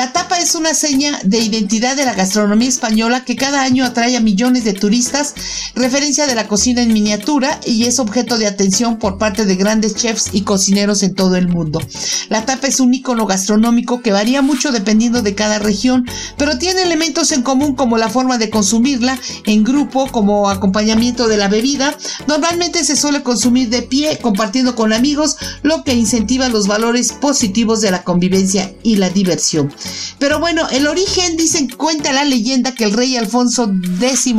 [0.00, 4.16] La tapa es una seña de identidad de la gastronomía española que cada año atrae
[4.16, 5.34] a millones de turistas,
[5.74, 9.94] referencia de la cocina en miniatura y es objeto de atención por parte de grandes
[9.94, 11.82] chefs y cocineros en todo el mundo.
[12.30, 16.06] La tapa es un icono gastronómico que varía mucho dependiendo de cada región,
[16.38, 21.36] pero tiene elementos en común como la forma de consumirla en grupo como acompañamiento de
[21.36, 21.94] la bebida.
[22.26, 27.82] Normalmente se suele consumir de pie compartiendo con amigos, lo que incentiva los valores positivos
[27.82, 29.70] de la convivencia y la diversión.
[30.18, 34.34] Pero bueno, el origen, dicen, cuenta la leyenda que el rey Alfonso X,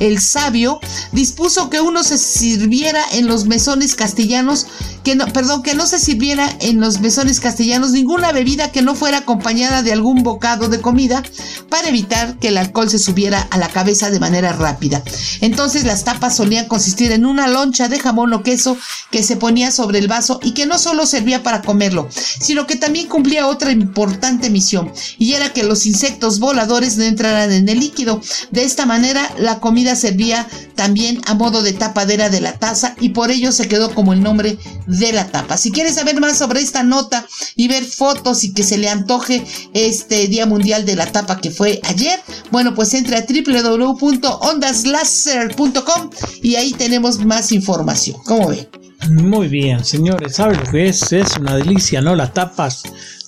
[0.00, 0.80] el sabio,
[1.12, 4.66] dispuso que uno se sirviera en los mesones castellanos
[5.06, 8.96] que no, perdón, que no se sirviera en los mesones castellanos ninguna bebida que no
[8.96, 11.22] fuera acompañada de algún bocado de comida
[11.68, 15.04] para evitar que el alcohol se subiera a la cabeza de manera rápida.
[15.40, 18.76] Entonces las tapas solían consistir en una loncha de jamón o queso
[19.12, 22.74] que se ponía sobre el vaso y que no solo servía para comerlo, sino que
[22.74, 24.85] también cumplía otra importante misión,
[25.18, 28.20] y era que los insectos voladores no entraran en el líquido.
[28.50, 33.10] De esta manera la comida servía también a modo de tapadera de la taza y
[33.10, 35.56] por ello se quedó como el nombre de la tapa.
[35.56, 39.44] Si quieres saber más sobre esta nota y ver fotos y que se le antoje
[39.74, 42.20] este Día Mundial de la Tapa que fue ayer,
[42.50, 46.10] bueno, pues entre a www.ondaslaser.com
[46.42, 48.18] y ahí tenemos más información.
[48.24, 48.68] ¿Cómo ven?
[49.10, 51.12] Muy bien, señores, ¿saben lo que es?
[51.12, 52.16] Es una delicia, ¿no?
[52.16, 52.84] Las tapas.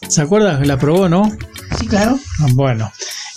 [0.09, 1.31] ¿Se acuerdan que la probó, no?
[1.79, 2.19] Sí, claro.
[2.55, 2.91] Bueno,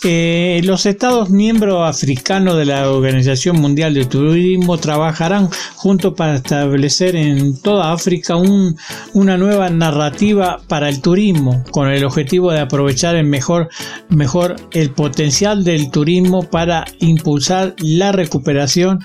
[0.03, 7.15] eh, los Estados miembros africanos de la Organización Mundial de Turismo trabajarán juntos para establecer
[7.15, 8.35] en toda África
[9.13, 13.69] una nueva narrativa para el turismo, con el objetivo de aprovechar el mejor,
[14.71, 18.99] el potencial del turismo para impulsar la recuperación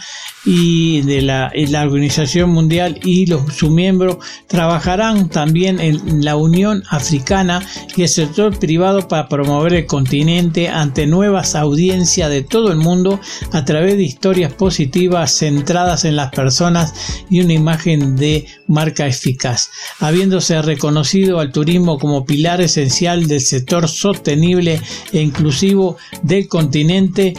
[0.46, 1.52] y de la,
[1.84, 7.60] Organización Mundial y los, sus miembros trabajarán también en la Unión Africana
[7.94, 13.20] y el sector privado para promover el continente ante nuevas audiencias de todo el mundo
[13.50, 16.94] a través de historias positivas centradas en las personas
[17.28, 23.88] y una imagen de marca eficaz, habiéndose reconocido al turismo como pilar esencial del sector
[23.88, 24.80] sostenible
[25.12, 27.34] e inclusivo del continente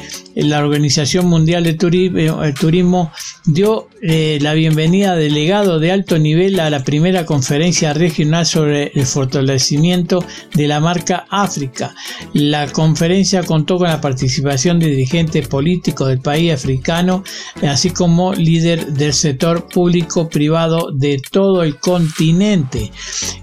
[0.45, 3.11] la Organización Mundial de Turismo,
[3.45, 9.05] dio eh, la bienvenida delegado de alto nivel a la primera conferencia regional sobre el
[9.07, 10.23] fortalecimiento
[10.53, 11.95] de la marca África.
[12.33, 17.23] La conferencia contó con la participación de dirigentes políticos del país africano,
[17.63, 22.91] así como líder del sector público-privado de todo el continente.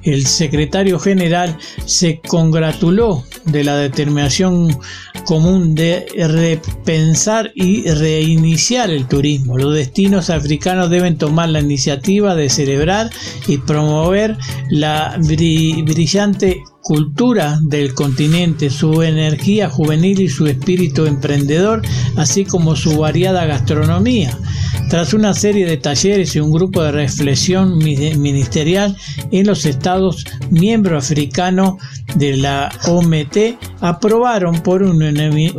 [0.03, 4.77] El secretario general se congratuló de la determinación
[5.25, 9.57] común de repensar y reiniciar el turismo.
[9.57, 13.11] Los destinos africanos deben tomar la iniciativa de celebrar
[13.47, 14.37] y promover
[14.71, 21.81] la brillante cultura del continente, su energía juvenil y su espíritu emprendedor,
[22.17, 24.39] así como su variada gastronomía.
[24.89, 28.97] Tras una serie de talleres y un grupo de reflexión ministerial
[29.33, 31.75] en los estados miembros africanos
[32.17, 35.55] de la OMT, aprobaron por unanimidad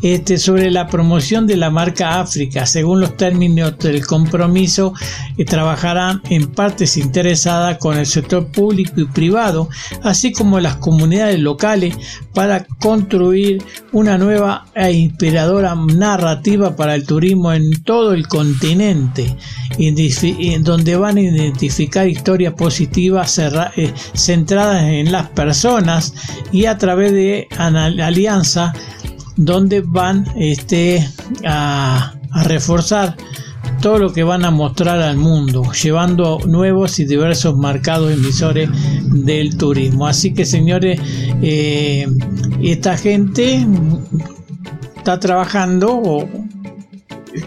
[0.00, 2.66] este, sobre la promoción de la marca África.
[2.66, 4.94] Según los términos del compromiso,
[5.36, 9.68] que trabajarán en partes interesadas con el sector público y privado,
[10.02, 11.96] así como las comunidades locales,
[12.32, 19.36] para construir una nueva e inspiradora narrativa para el turismo en todo el continente,
[19.78, 26.14] en donde van a identificar historias positivas eh, centradas en las personas
[26.52, 28.72] y a través de alianza
[29.38, 31.08] donde van este,
[31.46, 33.16] a, reforzar
[33.80, 38.68] todo lo que van a mostrar al mundo, llevando nuevos y diversos marcados emisores
[39.04, 40.06] del turismo.
[40.06, 41.00] Así que señores,
[41.42, 42.06] eh,
[42.62, 43.66] esta gente
[45.08, 46.28] está trabajando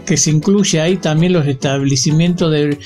[0.06, 2.78] que se incluye ahí también los establecimientos de,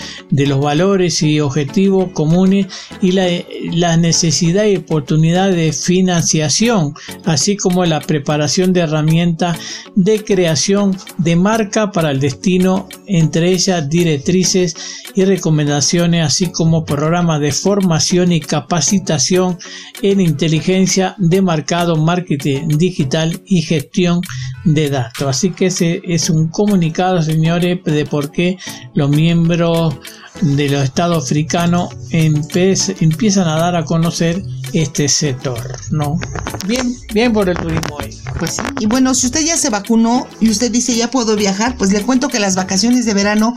[0.47, 2.67] los valores y objetivos comunes
[3.03, 3.27] y la,
[3.73, 9.59] la, necesidad y oportunidad de financiación, así como la preparación de herramientas
[9.95, 14.77] de creación de marca para el destino, entre ellas directrices
[15.15, 19.59] y recomendaciones, así como programas de formación y capacitación
[20.03, 24.21] en inteligencia de mercado, marketing digital y gestión
[24.65, 25.29] de datos.
[25.29, 26.86] Así que ese es un comunicado,
[27.23, 28.59] señores, de por qué
[28.95, 29.95] los miembros
[30.43, 35.59] de los estados africanos empiezan a dar a conocer este sector,
[35.91, 36.19] ¿no?
[36.67, 38.19] Bien, bien por el turismo ahí.
[38.39, 38.63] Pues sí.
[38.81, 42.03] Y bueno, si usted ya se vacunó y usted dice ya puedo viajar, pues le
[42.03, 43.55] cuento que las vacaciones de verano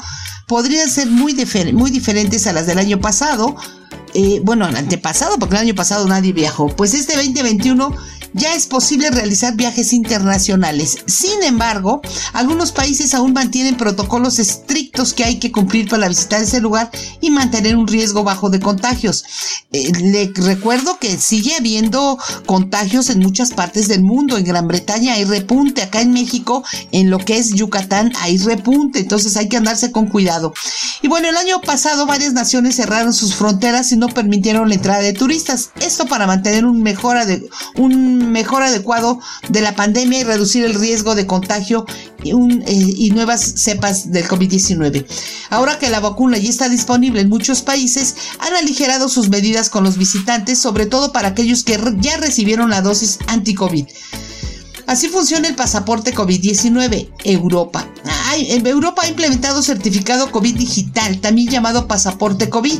[0.47, 1.35] podrían ser muy,
[1.73, 3.55] muy diferentes a las del año pasado.
[4.13, 6.67] Eh, bueno, el antepasado, porque el año pasado nadie viajó.
[6.67, 7.95] Pues este 2021
[8.33, 10.97] ya es posible realizar viajes internacionales.
[11.05, 12.01] Sin embargo,
[12.33, 17.29] algunos países aún mantienen protocolos estrictos que hay que cumplir para visitar ese lugar y
[17.29, 19.25] mantener un riesgo bajo de contagios.
[19.71, 24.37] Eh, le recuerdo que sigue habiendo contagios en muchas partes del mundo.
[24.37, 28.99] En Gran Bretaña hay repunte, acá en México, en lo que es Yucatán, hay repunte,
[28.99, 30.53] entonces hay que andarse con cuidado.
[31.01, 35.01] Y bueno, el año pasado varias naciones cerraron sus fronteras y no permitieron la entrada
[35.01, 35.71] de turistas.
[35.79, 40.75] Esto para mantener un mejora de un mejor adecuado de la pandemia y reducir el
[40.75, 41.85] riesgo de contagio
[42.23, 45.05] y, eh, nuevas cepas del COVID-19.
[45.49, 49.83] Ahora que la vacuna ya está disponible en muchos países, han aligerado sus medidas con
[49.83, 53.85] los visitantes, sobre todo para aquellos que ya recibieron la dosis anti-COVID.
[54.89, 57.87] Así funciona el pasaporte COVID-19 Europa.
[58.65, 62.79] Europa ha implementado certificado COVID digital, también llamado pasaporte COVID,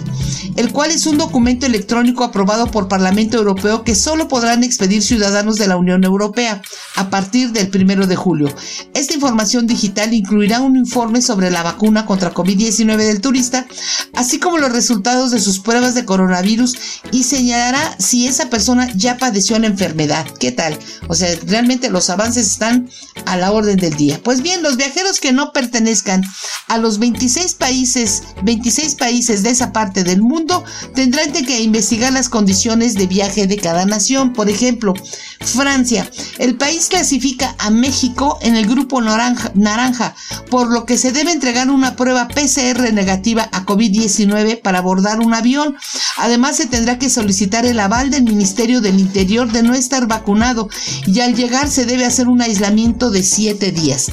[0.56, 5.58] el cual es un documento electrónico aprobado por Parlamento Europeo que solo podrán expedir ciudadanos
[5.58, 6.62] de la Unión Europea
[6.96, 8.54] a partir del 1 de julio.
[8.96, 13.68] Esta información digital incluirá un informe sobre la vacuna contra COVID-19 del turista,
[14.16, 16.76] así como los resultados de sus pruebas de coronavirus
[17.12, 20.26] y señalará si esa persona ya padeció la enfermedad.
[20.40, 20.78] ¿Qué tal?
[21.08, 22.90] O sea, realmente los avances están
[23.26, 24.22] a la orden del día.
[24.24, 26.24] Pues bien, los viajeros que no pertenezcan
[26.68, 30.64] a los 26 países, 26 países de esa parte del mundo,
[30.96, 34.34] tendrán que investigar las condiciones de viaje de cada nación.
[34.34, 34.94] Por ejemplo,
[35.42, 36.10] Francia.
[36.38, 40.16] El país clasifica a México en el grupo naranja, naranja
[40.50, 45.34] por lo que se debe entregar una prueba PCR negativa a COVID-19 para abordar un
[45.34, 45.76] avión.
[46.18, 50.70] Además, se tendrá que solicitar el aval del Ministerio del Interior de no estar vacunado
[51.06, 54.12] y al llegar se debe hacer un aislamiento de 7 días.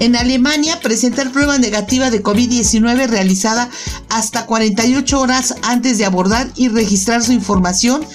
[0.00, 3.68] En Alemania, presentar prueba negativa de COVID-19 realizada
[4.08, 8.06] hasta 48 horas antes de abordar y registrar su información.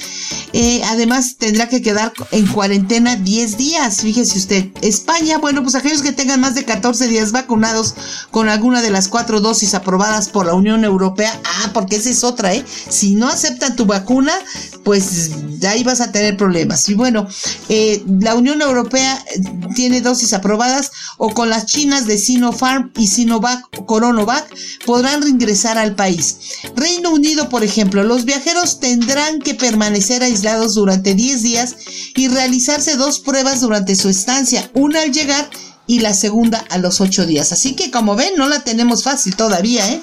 [0.53, 4.01] Eh, además, tendrá que quedar en cuarentena 10 días.
[4.01, 4.67] Fíjese usted.
[4.81, 7.95] España, bueno, pues aquellos que tengan más de 14 días vacunados
[8.31, 11.39] con alguna de las cuatro dosis aprobadas por la Unión Europea.
[11.43, 12.63] Ah, porque esa es otra, ¿eh?
[12.67, 14.33] Si no aceptan tu vacuna,
[14.83, 15.31] pues
[15.67, 16.87] ahí vas a tener problemas.
[16.89, 17.27] Y bueno,
[17.69, 19.23] eh, la Unión Europea
[19.75, 24.53] tiene dosis aprobadas o con las chinas de Sinopharm y Sinovac Coronovac
[24.85, 26.37] podrán reingresar al país.
[26.75, 31.75] Reino Unido, por ejemplo, los viajeros tendrán que permanecer aislados durante 10 días
[32.15, 35.49] y realizarse dos pruebas durante su estancia, una al llegar
[35.85, 37.51] y la segunda a los 8 días.
[37.51, 40.01] Así que como ven, no la tenemos fácil todavía, ¿eh?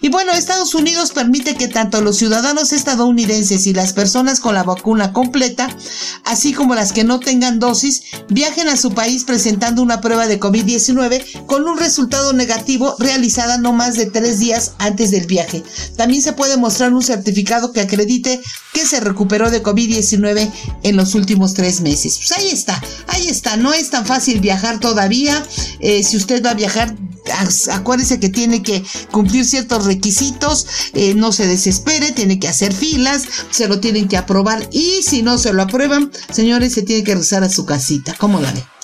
[0.00, 4.62] Y bueno, Estados Unidos permite que tanto los ciudadanos estadounidenses y las personas con la
[4.62, 5.68] vacuna completa,
[6.24, 10.38] así como las que no tengan dosis, viajen a su país presentando una prueba de
[10.38, 15.64] COVID-19 con un resultado negativo realizada no más de tres días antes del viaje.
[15.96, 18.40] También se puede mostrar un certificado que acredite
[18.72, 20.50] que se recuperó de COVID-19
[20.82, 22.18] en los últimos tres meses.
[22.18, 25.42] Pues ahí está, ahí está, no es tan fácil viajar todavía.
[25.80, 26.94] Eh, si usted va a viajar,
[27.72, 33.24] acuérdese que tiene que cumplir ciertos requisitos, eh, no se desespere, tiene que hacer filas,
[33.50, 37.16] se lo tienen que aprobar y si no se lo aprueban, señores, se tiene que
[37.16, 38.14] rezar a su casita.
[38.18, 38.77] ¿Cómo la?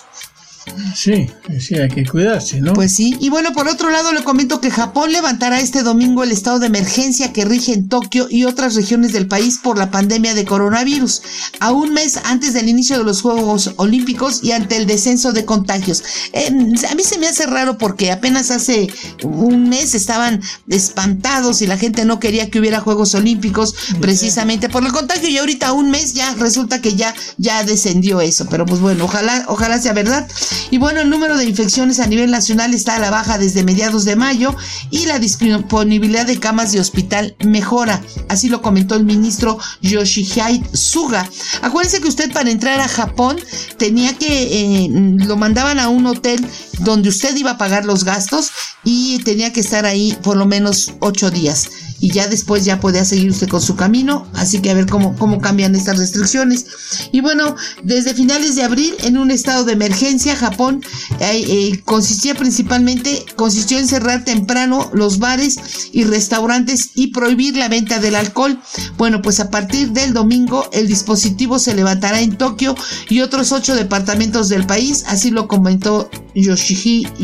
[0.94, 2.72] Sí, sí, hay que cuidarse, ¿no?
[2.72, 3.16] Pues sí.
[3.20, 6.66] Y bueno, por otro lado, le comento que Japón levantará este domingo el estado de
[6.66, 11.22] emergencia que rige en Tokio y otras regiones del país por la pandemia de coronavirus,
[11.60, 15.44] a un mes antes del inicio de los Juegos Olímpicos y ante el descenso de
[15.44, 16.02] contagios.
[16.34, 18.88] a mí se me hace raro porque apenas hace
[19.22, 24.84] un mes estaban espantados y la gente no quería que hubiera Juegos Olímpicos precisamente por
[24.84, 28.46] el contagio y ahorita un mes ya resulta que ya, ya descendió eso.
[28.50, 30.28] Pero pues bueno, ojalá, ojalá sea verdad.
[30.70, 34.04] Y bueno, el número de infecciones a nivel nacional está a la baja desde mediados
[34.04, 34.54] de mayo
[34.90, 38.02] y la disponibilidad de camas de hospital mejora.
[38.28, 41.28] Así lo comentó el ministro Yoshihide Suga.
[41.62, 43.36] Acuérdense que usted para entrar a Japón
[43.78, 46.44] tenía que, eh, lo mandaban a un hotel
[46.80, 48.50] donde usted iba a pagar los gastos
[48.84, 51.68] y tenía que estar ahí por lo menos ocho días
[52.04, 54.26] y ya después ya podía seguir usted con su camino.
[54.34, 56.66] Así que a ver cómo, cómo cambian estas restricciones.
[57.12, 60.84] Y bueno, desde finales de abril, en un estado de emergencia, Japón
[61.20, 65.56] eh, eh, consistía principalmente, consistió en cerrar temprano los bares
[65.92, 68.60] y restaurantes y prohibir la venta del alcohol.
[68.98, 72.74] Bueno, pues a partir del domingo el dispositivo se levantará en Tokio
[73.08, 77.14] y otros ocho departamentos del país, así lo comentó Yoshihide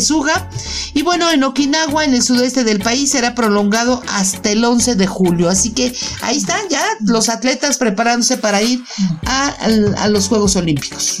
[0.00, 0.50] Suga.
[0.92, 5.06] Y bueno, en Okinawa, en el sudeste del país será prolongado hasta el 11 de
[5.06, 5.48] julio.
[5.48, 8.82] Así que ahí están ya los atletas preparándose para ir
[9.26, 11.18] a, los Juegos Olímpicos.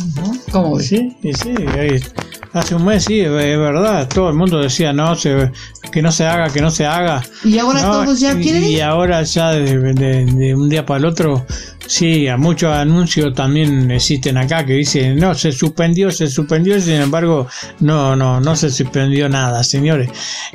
[0.50, 0.88] ¿Cómo ves?
[0.88, 1.54] Sí, sí,
[2.52, 5.14] hace un mes sí, es verdad, todo el mundo decía no,
[5.92, 7.22] que no se haga, que no se haga.
[7.44, 8.64] Y ahora todos ya quieren.
[8.64, 11.46] Y ahora ya de, un día para el otro
[11.90, 16.94] Sí, a muchos anuncios también existen acá que dicen, no, se suspendió, se suspendió, sin
[16.94, 17.48] embargo,
[17.80, 20.08] no, no, no se suspendió nada, señores.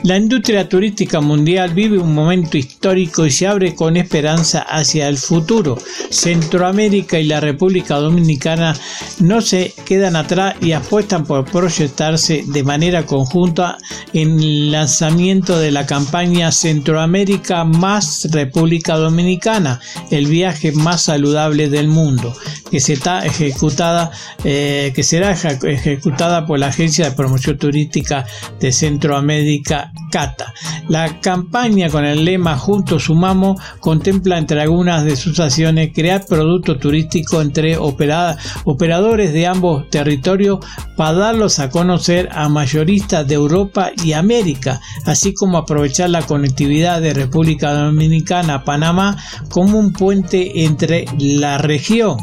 [0.04, 5.18] La industria turística mundial vive un momento histórico y se abre con esperanza hacia el
[5.18, 5.78] futuro.
[6.10, 8.74] Centroamérica y la República Dominicana
[9.20, 13.78] no se quedan atrás y apuestan por proyectarse de manera conjunta
[14.14, 19.82] en el lanzamiento de la campaña Centroamérica más República Dominicana,
[20.12, 22.34] el viaje más saludable del mundo,
[22.70, 24.12] que se está ejecutada,
[24.44, 28.26] eh, que será ejecutada por la Agencia de Promoción Turística
[28.60, 30.54] de Centroamérica, CATA.
[30.88, 36.80] La campaña con el lema Juntos Sumamos contempla entre algunas de sus acciones crear productos
[36.80, 40.60] turísticos entre operadores de ambos territorios
[40.96, 47.02] para darlos a conocer a mayoristas de Europa y América, así como aprovechar la conectividad
[47.02, 49.18] de República Dominicana a Panamá
[49.50, 52.18] como un puente entre la región.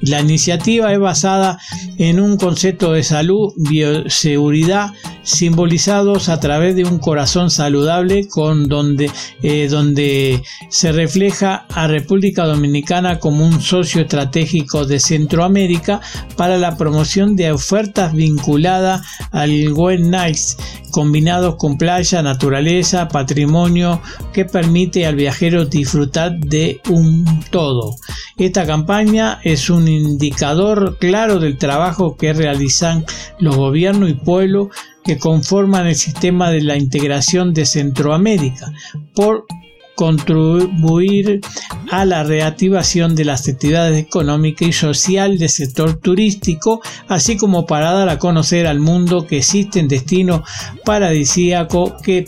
[0.00, 1.58] La iniciativa es basada
[1.98, 4.92] en un concepto de salud, bioseguridad,
[5.22, 9.10] simbolizados a través de un corazón saludable con donde,
[9.42, 16.00] eh, donde se refleja a República Dominicana como un socio estratégico de Centroamérica
[16.36, 19.50] para la promoción de ofertas vinculadas al
[19.98, 20.56] Nights
[20.96, 24.00] combinados con playa, naturaleza, patrimonio
[24.32, 27.96] que permite al viajero disfrutar de un todo.
[28.38, 33.04] Esta campaña es un indicador claro del trabajo que realizan
[33.38, 34.68] los gobiernos y pueblos
[35.04, 38.72] que conforman el sistema de la integración de Centroamérica
[39.14, 39.44] por
[39.96, 41.40] contribuir
[41.90, 47.90] a la reactivación de las actividades económicas y social del sector turístico, así como para
[47.90, 50.42] dar a conocer al mundo que existen destinos
[50.84, 52.26] paradisíacos que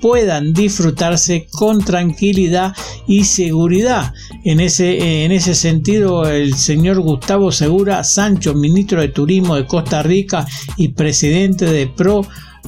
[0.00, 2.74] puedan disfrutarse con tranquilidad
[3.06, 4.12] y seguridad.
[4.44, 10.02] En ese, en ese sentido, el señor Gustavo Segura Sancho, ministro de Turismo de Costa
[10.02, 10.46] Rica
[10.76, 12.22] y presidente de Pro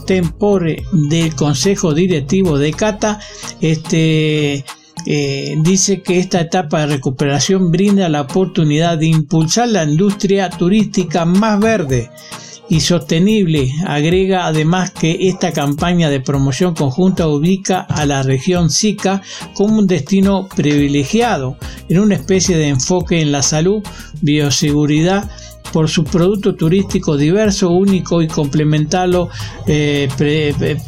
[0.06, 3.20] Tempore del Consejo Directivo de Cata,
[3.60, 4.64] este,
[5.06, 11.24] eh, dice que esta etapa de recuperación brinda la oportunidad de impulsar la industria turística
[11.24, 12.10] más verde
[12.68, 13.70] y sostenible.
[13.86, 19.22] Agrega además que esta campaña de promoción conjunta ubica a la región SICA
[19.54, 21.56] como un destino privilegiado
[21.88, 23.82] en una especie de enfoque en la salud,
[24.20, 25.30] bioseguridad,
[25.72, 29.28] por su producto turístico diverso, único y complementarlo,
[29.66, 30.08] eh,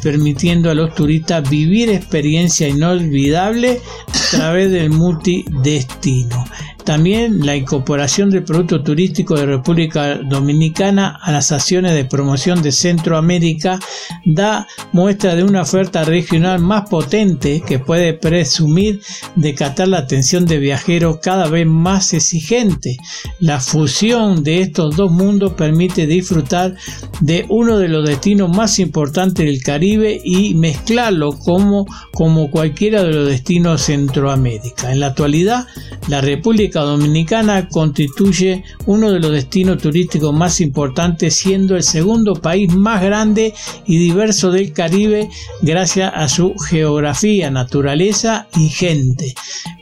[0.01, 6.45] permitiendo a los turistas vivir experiencia inolvidable a través del multidestino.
[6.85, 12.71] También la incorporación del producto turístico de República Dominicana a las acciones de promoción de
[12.71, 13.79] Centroamérica
[14.23, 19.01] da muestra de una oferta regional más potente que puede presumir
[19.35, 22.97] de captar la atención de viajeros cada vez más exigente.
[23.39, 26.75] La fusión de estos dos mundos permite disfrutar
[27.19, 33.11] de uno de los destinos más importantes del Caribe y mezclarlo como, como cualquiera de
[33.11, 34.91] los destinos de Centroamérica.
[34.91, 35.65] En la actualidad,
[36.07, 42.73] la República Dominicana constituye uno de los destinos turísticos más importantes, siendo el segundo país
[42.73, 43.53] más grande
[43.85, 45.29] y diverso del Caribe
[45.61, 49.35] gracias a su geografía, naturaleza y gente.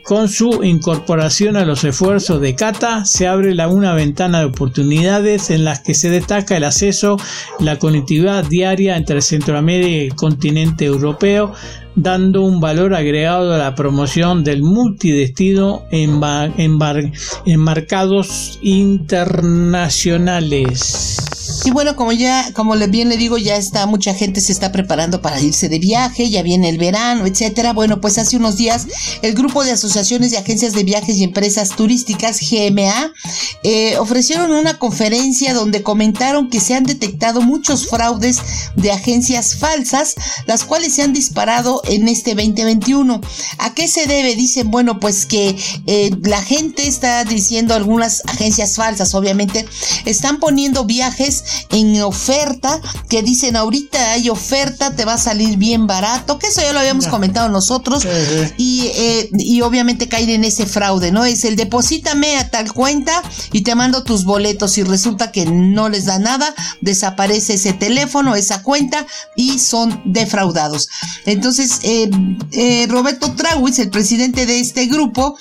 [0.03, 5.63] Con su incorporación a los esfuerzos de Cata, se abre una ventana de oportunidades en
[5.63, 7.17] las que se destaca el acceso,
[7.59, 11.53] la conectividad diaria entre Centroamérica y el continente europeo,
[11.95, 16.19] dando un valor agregado a la promoción del multidestino en,
[16.57, 21.42] en mercados internacionales.
[21.65, 25.21] Y bueno, como ya, como bien le digo, ya está, mucha gente se está preparando
[25.21, 27.71] para irse de viaje, ya viene el verano, etcétera.
[27.71, 28.87] Bueno, pues hace unos días
[29.21, 33.13] el grupo de asociaciones de agencias de viajes y empresas turísticas, GMA,
[33.63, 38.39] eh, ofrecieron una conferencia donde comentaron que se han detectado muchos fraudes
[38.75, 43.21] de agencias falsas, las cuales se han disparado en este 2021.
[43.59, 44.35] ¿A qué se debe?
[44.35, 45.55] Dicen, bueno, pues que
[45.87, 49.65] eh, la gente está diciendo algunas agencias falsas, obviamente,
[50.05, 52.79] están poniendo viajes en oferta,
[53.09, 56.79] que dicen ahorita hay oferta, te va a salir bien barato, que eso ya lo
[56.79, 58.05] habíamos comentado nosotros,
[58.57, 61.25] y, eh, y obviamente caer en ese fraude, ¿no?
[61.25, 65.89] Es el deposítame a tal cuenta y te mando tus boletos y resulta que no
[65.89, 70.89] les da nada, desaparece ese teléfono, esa cuenta y son defraudados.
[71.25, 72.09] Entonces, eh,
[72.51, 75.37] eh, Roberto Trawitz, el presidente de este grupo,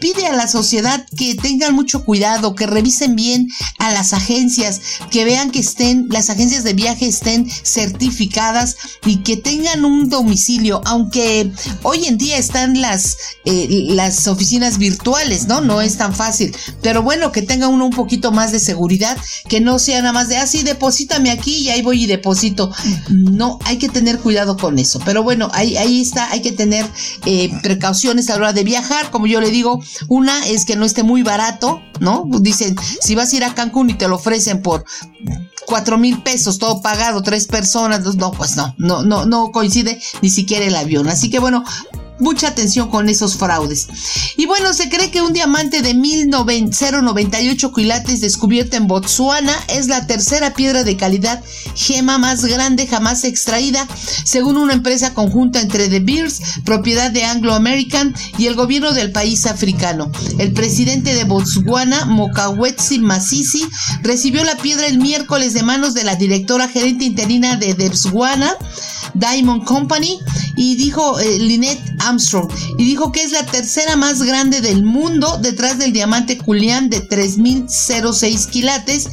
[0.00, 3.48] pide a la sociedad que tengan mucho cuidado, que revisen bien
[3.78, 4.80] a las agencias,
[5.10, 10.80] que vean que estén, las agencias de viaje estén certificadas y que tengan un domicilio,
[10.84, 11.50] aunque
[11.82, 15.60] hoy en día están las, eh, las oficinas virtuales, ¿no?
[15.60, 19.16] No es tan fácil, pero bueno, que tenga uno un poquito más de seguridad,
[19.48, 22.72] que no sea nada más de, así ah, deposítame aquí y ahí voy y deposito.
[23.08, 26.86] No, hay que tener cuidado con eso, pero bueno, ahí, ahí está, hay que tener
[27.26, 30.84] eh, precauciones a la hora de viajar, como yo le digo, una es que no
[30.84, 32.24] esté muy barato, ¿no?
[32.40, 34.84] Dicen, si vas a ir a Cancún y te lo ofrecen por
[35.66, 40.30] cuatro mil pesos, todo pagado, tres personas, no, pues no, no, no, no coincide ni
[40.30, 41.08] siquiera el avión.
[41.08, 41.64] Así que bueno,
[42.22, 43.88] mucha atención con esos fraudes.
[44.36, 50.06] Y bueno, se cree que un diamante de 1098 quilates descubierto en Botswana es la
[50.06, 51.42] tercera piedra de calidad
[51.74, 53.86] gema más grande jamás extraída,
[54.24, 59.12] según una empresa conjunta entre The Beers, propiedad de Anglo American, y el gobierno del
[59.12, 60.10] país africano.
[60.38, 63.66] El presidente de Botswana, Mokawetsi Masisi,
[64.02, 68.56] recibió la piedra el miércoles de manos de la directora gerente interina de Botswana,
[69.14, 70.18] Diamond Company,
[70.56, 72.48] y dijo eh, Lynette Armstrong,
[72.78, 77.00] y dijo que es la tercera más grande del mundo detrás del diamante Julián de
[77.00, 79.08] 3006 quilates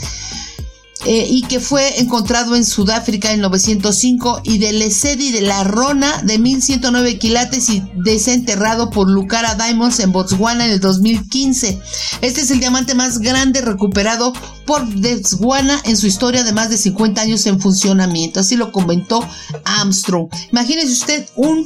[1.06, 6.22] eh, y que fue encontrado en Sudáfrica en 905 y de Lesedi de la Rona
[6.24, 11.80] de 1109 quilates y desenterrado por Lucara Diamonds en Botswana en el 2015.
[12.22, 14.34] Este es el diamante más grande recuperado
[14.66, 18.41] por Botswana en su historia de más de 50 años en funcionamiento.
[18.41, 19.26] Así lo comentó
[19.64, 20.28] Armstrong.
[20.52, 21.66] Imagínese usted un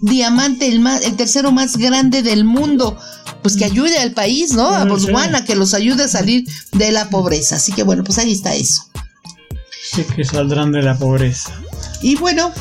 [0.00, 2.98] diamante, el, más, el tercero más grande del mundo
[3.42, 4.68] pues que ayude al país, ¿no?
[4.68, 7.56] A Botswana, que los ayude a salir de la pobreza.
[7.56, 8.84] Así que bueno, pues ahí está eso.
[9.82, 11.50] Sí, que saldrán de la pobreza.
[12.02, 12.52] Y bueno,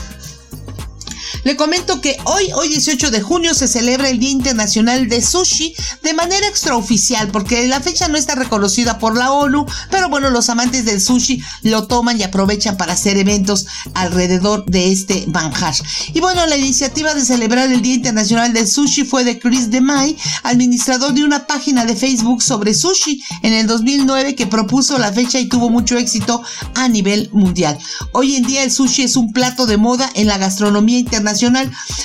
[1.43, 5.73] le comento que hoy, hoy 18 de junio, se celebra el Día Internacional de Sushi
[6.03, 10.49] de manera extraoficial, porque la fecha no está reconocida por la ONU, pero bueno, los
[10.49, 15.75] amantes del sushi lo toman y aprovechan para hacer eventos alrededor de este manjar.
[16.13, 20.17] Y bueno, la iniciativa de celebrar el Día Internacional del Sushi fue de Chris DeMay,
[20.43, 25.39] administrador de una página de Facebook sobre sushi en el 2009 que propuso la fecha
[25.39, 26.41] y tuvo mucho éxito
[26.75, 27.77] a nivel mundial.
[28.11, 31.28] Hoy en día el sushi es un plato de moda en la gastronomía internacional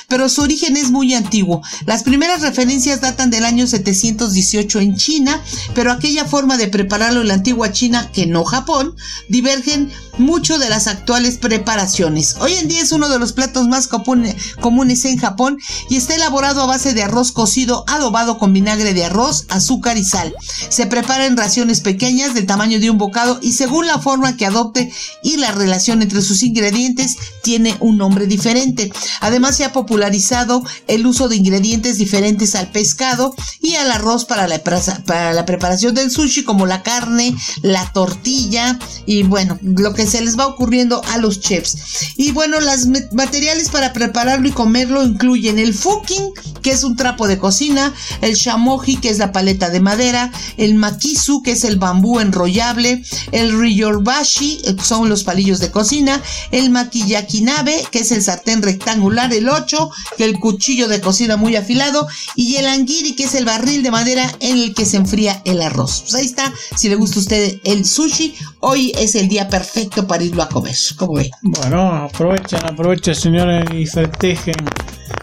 [0.09, 1.63] pero su origen es muy antiguo.
[1.87, 5.41] Las primeras referencias datan del año 718 en China,
[5.75, 8.97] pero aquella forma de prepararlo en la antigua China, que no Japón,
[9.29, 12.37] divergen mucho de las actuales preparaciones.
[12.41, 15.59] Hoy en día es uno de los platos más comunes en Japón
[15.91, 20.05] y está elaborado a base de arroz cocido adobado con vinagre de arroz, azúcar y
[20.05, 20.35] sal.
[20.69, 24.47] Se prepara en raciones pequeñas del tamaño de un bocado y según la forma que
[24.47, 28.93] adopte y la relación entre sus ingredientes tiene un nombre diferente.
[29.21, 34.47] Además se ha popularizado el uso de ingredientes diferentes al pescado y al arroz para
[34.47, 40.07] la, para la preparación del sushi como la carne, la tortilla y bueno, lo que
[40.07, 42.15] se les va ocurriendo a los chefs.
[42.17, 47.29] Y bueno, los materiales para prepararlo y comerlo incluyen el fuking, que es un trapo
[47.29, 51.77] de cocina, el shamoji, que es la paleta de madera, el makisu, que es el
[51.77, 53.03] bambú enrollable,
[53.33, 59.04] el ryorbashi, eh, son los palillos de cocina, el makiyakinabe, que es el sartén rectangular,
[59.13, 63.45] el 8, que el cuchillo de cocina muy afilado, y el angiri, que es el
[63.45, 66.03] barril de madera en el que se enfría el arroz.
[66.03, 70.07] Pues ahí está, si le gusta a usted el sushi, hoy es el día perfecto
[70.07, 70.75] para irlo a comer.
[70.97, 71.31] ¿Cómo ve?
[71.43, 74.57] Bueno, aprovechen, aprovechen, señores, y festejen.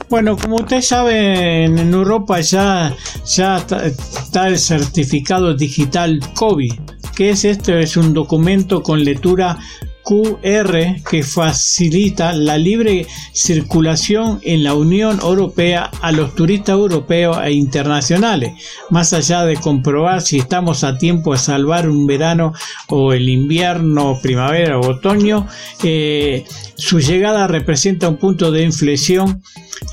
[0.09, 2.93] Bueno, como usted sabe, en Europa ya,
[3.25, 6.73] ya está el certificado digital COVID.
[7.15, 7.77] ¿Qué es esto?
[7.77, 9.57] Es un documento con lectura
[10.03, 17.51] QR que facilita la libre circulación en la Unión Europea a los turistas europeos e
[17.51, 18.53] internacionales,
[18.89, 22.53] más allá de comprobar si estamos a tiempo de salvar un verano
[22.87, 25.47] o el invierno, primavera o otoño,
[25.83, 26.45] eh,
[26.75, 29.43] su llegada representa un punto de inflexión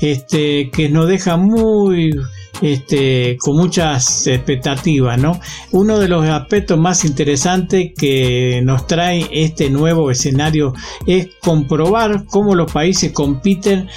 [0.01, 2.15] este, que nos deja muy
[2.61, 5.39] este, con muchas expectativas, ¿no?
[5.71, 10.73] Uno de los aspectos más interesantes que nos trae este nuevo escenario
[11.05, 13.87] es comprobar cómo los países compiten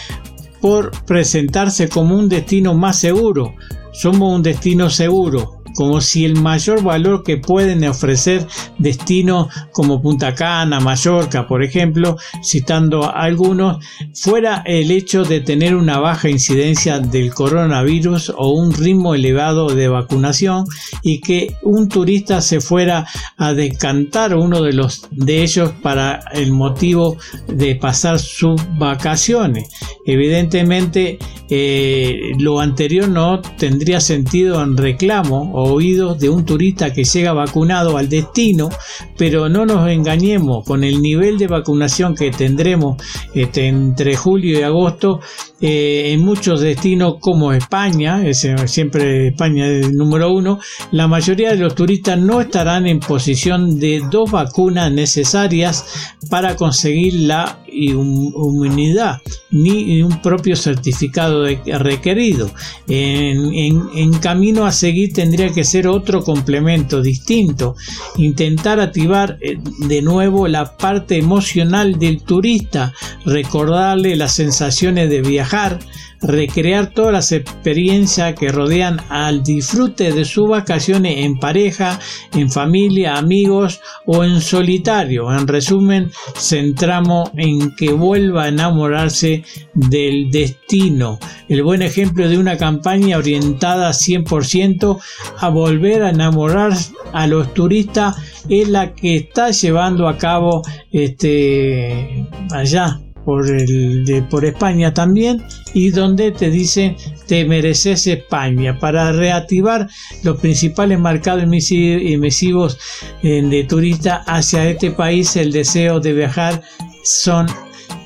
[0.61, 3.55] por presentarse como un destino más seguro.
[3.93, 8.47] Somos un destino seguro, como si el mayor valor que pueden ofrecer
[8.79, 15.99] destinos como Punta Cana, Mallorca, por ejemplo, citando algunos, fuera el hecho de tener una
[15.99, 20.65] baja incidencia del coronavirus o un ritmo elevado de vacunación
[21.03, 23.07] y que un turista se fuera
[23.37, 27.17] a descantar uno de los de ellos para el motivo
[27.49, 29.69] de pasar sus vacaciones.
[30.05, 31.19] Evidentemente,
[31.49, 37.97] eh, lo anterior no tendría sentido en reclamo oídos de un turista que llega vacunado
[37.97, 38.69] al destino,
[39.17, 43.03] pero no nos engañemos, con el nivel de vacunación que tendremos
[43.35, 45.21] este, entre julio y agosto,
[45.61, 50.59] eh, en muchos destinos como España, es, siempre España es el número uno,
[50.91, 55.85] la mayoría de los turistas no estarán en posición de dos vacunas necesarias
[56.29, 62.51] para conseguir la inmunidad ni un propio certificado requerido.
[62.89, 67.77] En, en, camino a seguir tendría que ser otro complemento distinto.
[68.17, 72.93] Intentar activar eh, de nuevo la parte emocional del turista,
[73.25, 75.79] recordarle las sensaciones de viajar,
[76.23, 81.99] recrear todas las experiencias que rodean al disfrute de sus vacaciones en pareja,
[82.33, 85.33] en familia, amigos o en solitario.
[85.33, 89.45] En resumen, centramos en que vuelva a enamorarse
[89.75, 91.19] del destino.
[91.49, 94.99] El buen ejemplo de una campaña orientada 100%
[95.39, 96.73] a volver a enamorar
[97.13, 98.17] a los turistas
[98.49, 105.43] es la que está llevando a cabo este allá por el de, por España también
[105.75, 106.97] y donde te dicen
[107.27, 109.89] te mereces España para reactivar
[110.23, 112.79] los principales mercados emisivos
[113.23, 116.63] de turistas hacia este país el deseo de viajar
[117.05, 117.47] son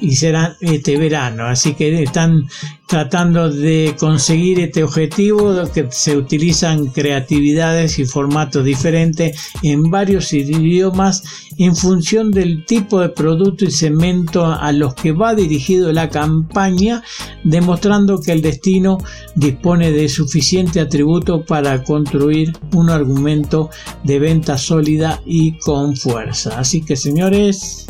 [0.01, 1.47] y será este verano.
[1.47, 2.47] Así que están
[2.87, 11.25] tratando de conseguir este objetivo que se utilizan creatividades y formatos diferentes en varios idiomas
[11.59, 17.03] en función del tipo de producto y segmento a los que va dirigido la campaña,
[17.45, 18.99] demostrando que el destino
[19.35, 23.71] dispone de suficiente atributo para construir un argumento
[24.05, 26.59] de venta sólida y con fuerza.
[26.59, 27.87] Así que señores,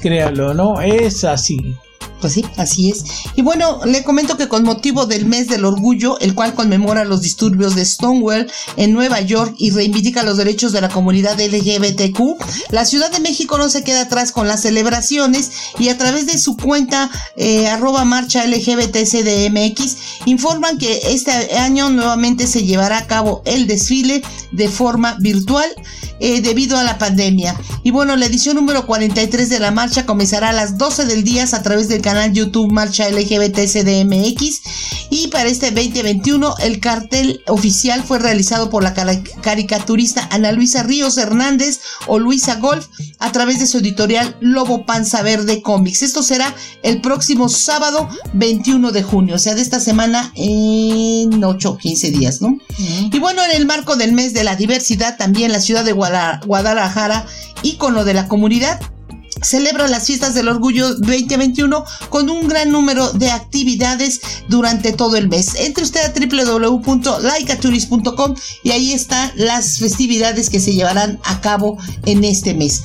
[0.00, 1.76] créalo no, es así.
[2.20, 3.04] Pues sí, así es.
[3.36, 7.20] Y bueno, le comento que con motivo del mes del orgullo, el cual conmemora los
[7.20, 12.86] disturbios de Stonewall en Nueva York y reivindica los derechos de la comunidad LGBTQ, la
[12.86, 16.56] Ciudad de México no se queda atrás con las celebraciones y a través de su
[16.56, 23.66] cuenta eh, arroba marcha LGBTCDMX informan que este año nuevamente se llevará a cabo el
[23.66, 25.68] desfile de forma virtual
[26.20, 27.54] eh, debido a la pandemia.
[27.82, 31.34] Y bueno, la edición número 43 de la marcha comenzará a las 12 del día
[31.52, 34.60] a través del canal YouTube Marcha LGBTCDMX.
[35.08, 38.92] Y para este 2021, el cartel oficial fue realizado por la
[39.40, 42.88] caricaturista Ana Luisa Ríos Hernández o Luisa Golf
[43.20, 46.02] a través de su editorial Lobo Panza Verde Comics.
[46.02, 51.70] Esto será el próximo sábado 21 de junio, o sea, de esta semana en 8
[51.70, 52.58] o 15 días, ¿no?
[52.78, 57.24] Y bueno, en el marco del mes de la diversidad, también la ciudad de Guadalajara,
[57.62, 58.80] ícono de la comunidad,
[59.44, 65.28] celebra las fiestas del orgullo 2021 con un gran número de actividades durante todo el
[65.28, 65.54] mes.
[65.56, 71.76] Entre usted a www.laicaturis.com y ahí están las festividades que se llevarán a cabo
[72.06, 72.82] en este mes.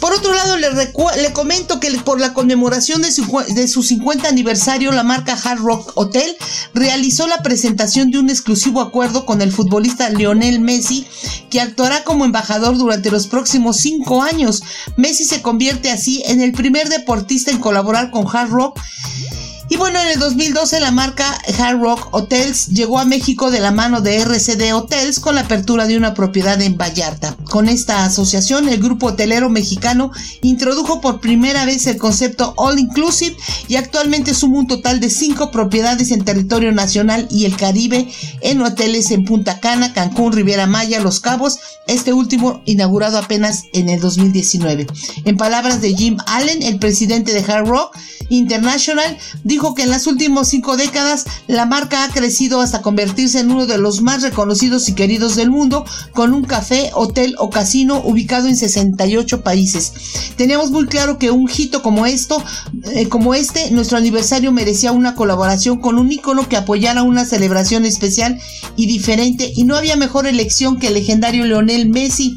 [0.00, 4.28] Por otro lado, le, le comento que por la conmemoración de su, de su 50
[4.28, 6.36] aniversario, la marca Hard Rock Hotel
[6.74, 11.06] realizó la presentación de un exclusivo acuerdo con el futbolista Lionel Messi,
[11.50, 14.62] que actuará como embajador durante los próximos cinco años.
[14.96, 18.80] Messi se convierte así en el primer deportista en colaborar con Hard Rock
[19.68, 23.72] y bueno, en el 2012 la marca Hard Rock Hotels llegó a México de la
[23.72, 27.36] mano de RCD Hotels con la apertura de una propiedad en Vallarta.
[27.50, 30.12] Con esta asociación, el grupo hotelero mexicano
[30.42, 33.36] introdujo por primera vez el concepto All Inclusive
[33.66, 38.08] y actualmente suma un total de cinco propiedades en territorio nacional y el Caribe
[38.42, 41.58] en hoteles en Punta Cana, Cancún, Riviera Maya, Los Cabos,
[41.88, 44.86] este último inaugurado apenas en el 2019.
[45.24, 47.96] En palabras de Jim Allen, el presidente de Hard Rock
[48.28, 53.50] International, dijo que en las últimas cinco décadas la marca ha crecido hasta convertirse en
[53.50, 58.02] uno de los más reconocidos y queridos del mundo, con un café, hotel o casino
[58.04, 59.92] ubicado en 68 países.
[60.36, 62.42] Teníamos muy claro que un hito como esto,
[62.92, 67.86] eh, como este, nuestro aniversario merecía una colaboración con un ícono que apoyara una celebración
[67.86, 68.38] especial
[68.76, 72.36] y diferente, y no había mejor elección que el legendario Leonel Messi.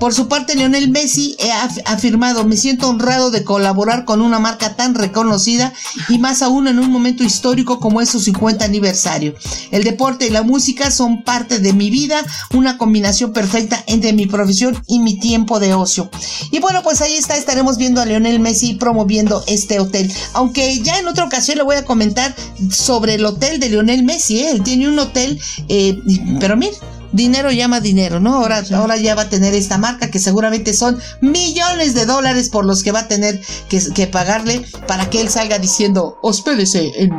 [0.00, 4.76] Por su parte, Leonel Messi ha afirmado, me siento honrado de colaborar con una marca
[4.76, 5.72] tan reconocida
[6.08, 9.34] y más aún en un momento histórico como es su 50 aniversario.
[9.70, 14.26] El deporte y la música son parte de mi vida, una combinación perfecta entre mi
[14.26, 16.10] profesión y mi tiempo de ocio.
[16.50, 20.12] Y bueno, pues ahí está, estaremos viendo a Lionel Messi promoviendo este hotel.
[20.32, 22.34] Aunque ya en otra ocasión le voy a comentar
[22.70, 24.50] sobre el hotel de Lionel Messi, ¿eh?
[24.52, 25.98] él tiene un hotel, eh,
[26.38, 26.76] pero mire,
[27.14, 28.34] dinero llama dinero, ¿no?
[28.34, 32.66] Ahora, ahora ya va a tener esta marca que seguramente son millones de dólares por
[32.66, 37.12] los que va a tener que, que pagarle para que él salga diciendo, hospédese en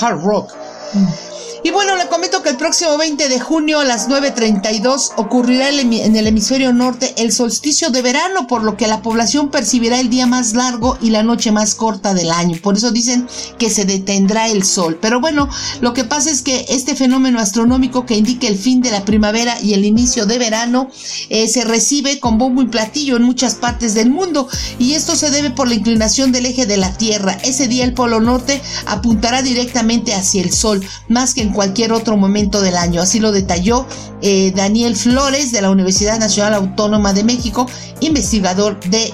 [0.00, 0.52] Hard Rock.
[0.94, 1.31] Mm.
[1.64, 6.16] Y bueno, le comento que el próximo 20 de junio a las 9.32 ocurrirá en
[6.16, 10.26] el hemisferio norte el solsticio de verano, por lo que la población percibirá el día
[10.26, 12.58] más largo y la noche más corta del año.
[12.60, 14.98] Por eso dicen que se detendrá el sol.
[15.00, 15.48] Pero bueno,
[15.80, 19.60] lo que pasa es que este fenómeno astronómico que indica el fin de la primavera
[19.62, 20.90] y el inicio de verano
[21.28, 24.48] eh, se recibe con bombo y platillo en muchas partes del mundo.
[24.80, 27.38] Y esto se debe por la inclinación del eje de la Tierra.
[27.44, 32.16] Ese día el polo norte apuntará directamente hacia el sol, más que en cualquier otro
[32.16, 33.00] momento del año.
[33.00, 33.86] Así lo detalló
[34.20, 37.66] eh, Daniel Flores de la Universidad Nacional Autónoma de México,
[38.00, 39.12] investigador de,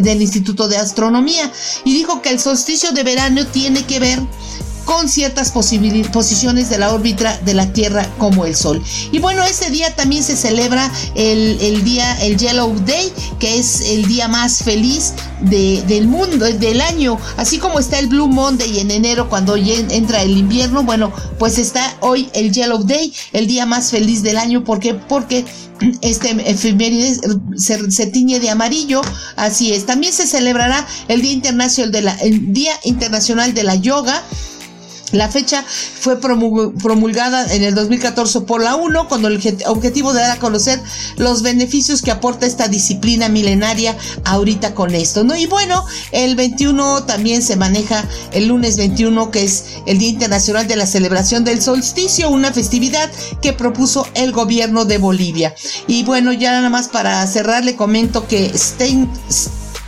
[0.00, 1.50] del Instituto de Astronomía,
[1.84, 4.20] y dijo que el solsticio de verano tiene que ver
[4.88, 8.82] con ciertas posiciones de la órbita de la Tierra como el Sol.
[9.12, 13.82] Y bueno, ese día también se celebra el, el día, el Yellow Day, que es
[13.82, 15.12] el día más feliz
[15.42, 20.22] de, del mundo, del año, así como está el Blue Monday en enero cuando entra
[20.22, 24.64] el invierno, bueno, pues está hoy el Yellow Day, el día más feliz del año,
[24.64, 24.94] ¿por qué?
[24.94, 25.44] Porque
[26.00, 27.14] este efeméride
[27.56, 29.02] se, se, tiñe de amarillo,
[29.36, 29.84] así es.
[29.84, 34.24] También se celebrará el Día Internacional de la, el Día Internacional de la Yoga,
[35.12, 40.32] la fecha fue promulgada en el 2014 por la UNO con el objetivo de dar
[40.32, 40.80] a conocer
[41.16, 45.36] los beneficios que aporta esta disciplina milenaria ahorita con esto, ¿no?
[45.36, 50.66] Y bueno, el 21 también se maneja el lunes 21 que es el Día Internacional
[50.66, 55.54] de la Celebración del Solsticio, una festividad que propuso el gobierno de Bolivia.
[55.86, 59.08] Y bueno, ya nada más para cerrar le comento que Stein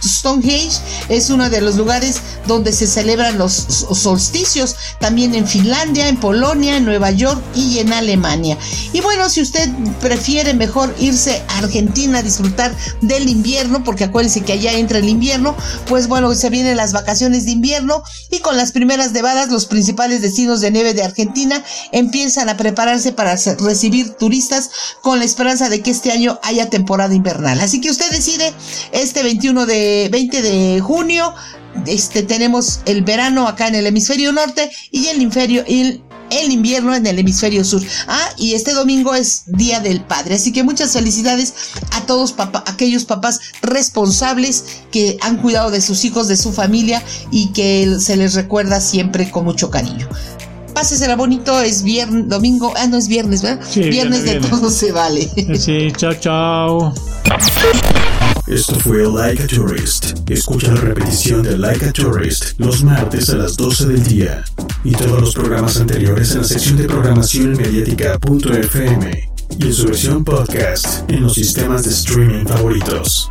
[0.03, 0.79] Stonehenge
[1.09, 6.77] es uno de los lugares donde se celebran los solsticios, también en Finlandia, en Polonia,
[6.77, 8.59] en Nueva York y en Alemania.
[8.93, 9.69] Y bueno, si usted
[10.01, 15.09] prefiere mejor irse a Argentina a disfrutar del invierno, porque acuérdense que allá entra el
[15.09, 15.55] invierno,
[15.87, 20.23] pues bueno, se vienen las vacaciones de invierno y con las primeras nevadas los principales
[20.23, 24.71] destinos de nieve de Argentina empiezan a prepararse para recibir turistas
[25.03, 27.61] con la esperanza de que este año haya temporada invernal.
[27.61, 28.53] Así que usted decide
[28.93, 31.35] este 21 de 20 de junio.
[31.87, 35.23] Este, tenemos el verano acá en el hemisferio norte y el,
[36.51, 37.83] invierno en el hemisferio sur.
[38.09, 40.35] Ah, y este domingo es Día del Padre.
[40.35, 41.55] Así que muchas felicidades
[41.93, 42.35] a todos
[42.67, 48.17] aquellos papás responsables que han cuidado de sus hijos, de su familia y que se
[48.17, 50.09] les recuerda siempre con mucho cariño.
[50.81, 53.61] Pásesela bonito, es viernes, domingo, ah, no es viernes, ¿verdad?
[53.75, 55.29] viernes de todo se vale.
[55.59, 56.95] Sí, chao, chao.
[58.47, 60.19] Esto fue Like a Tourist.
[60.31, 64.43] Escucha la repetición de Like a Tourist los martes a las 12 del día.
[64.83, 70.25] Y todos los programas anteriores en la sección de programación mediática.fm y en su versión
[70.25, 73.29] podcast en los sistemas de streaming favoritos.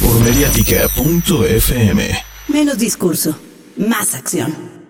[0.00, 2.18] Por mediática.fm.
[2.46, 3.36] Menos discurso,
[3.76, 4.81] más acción.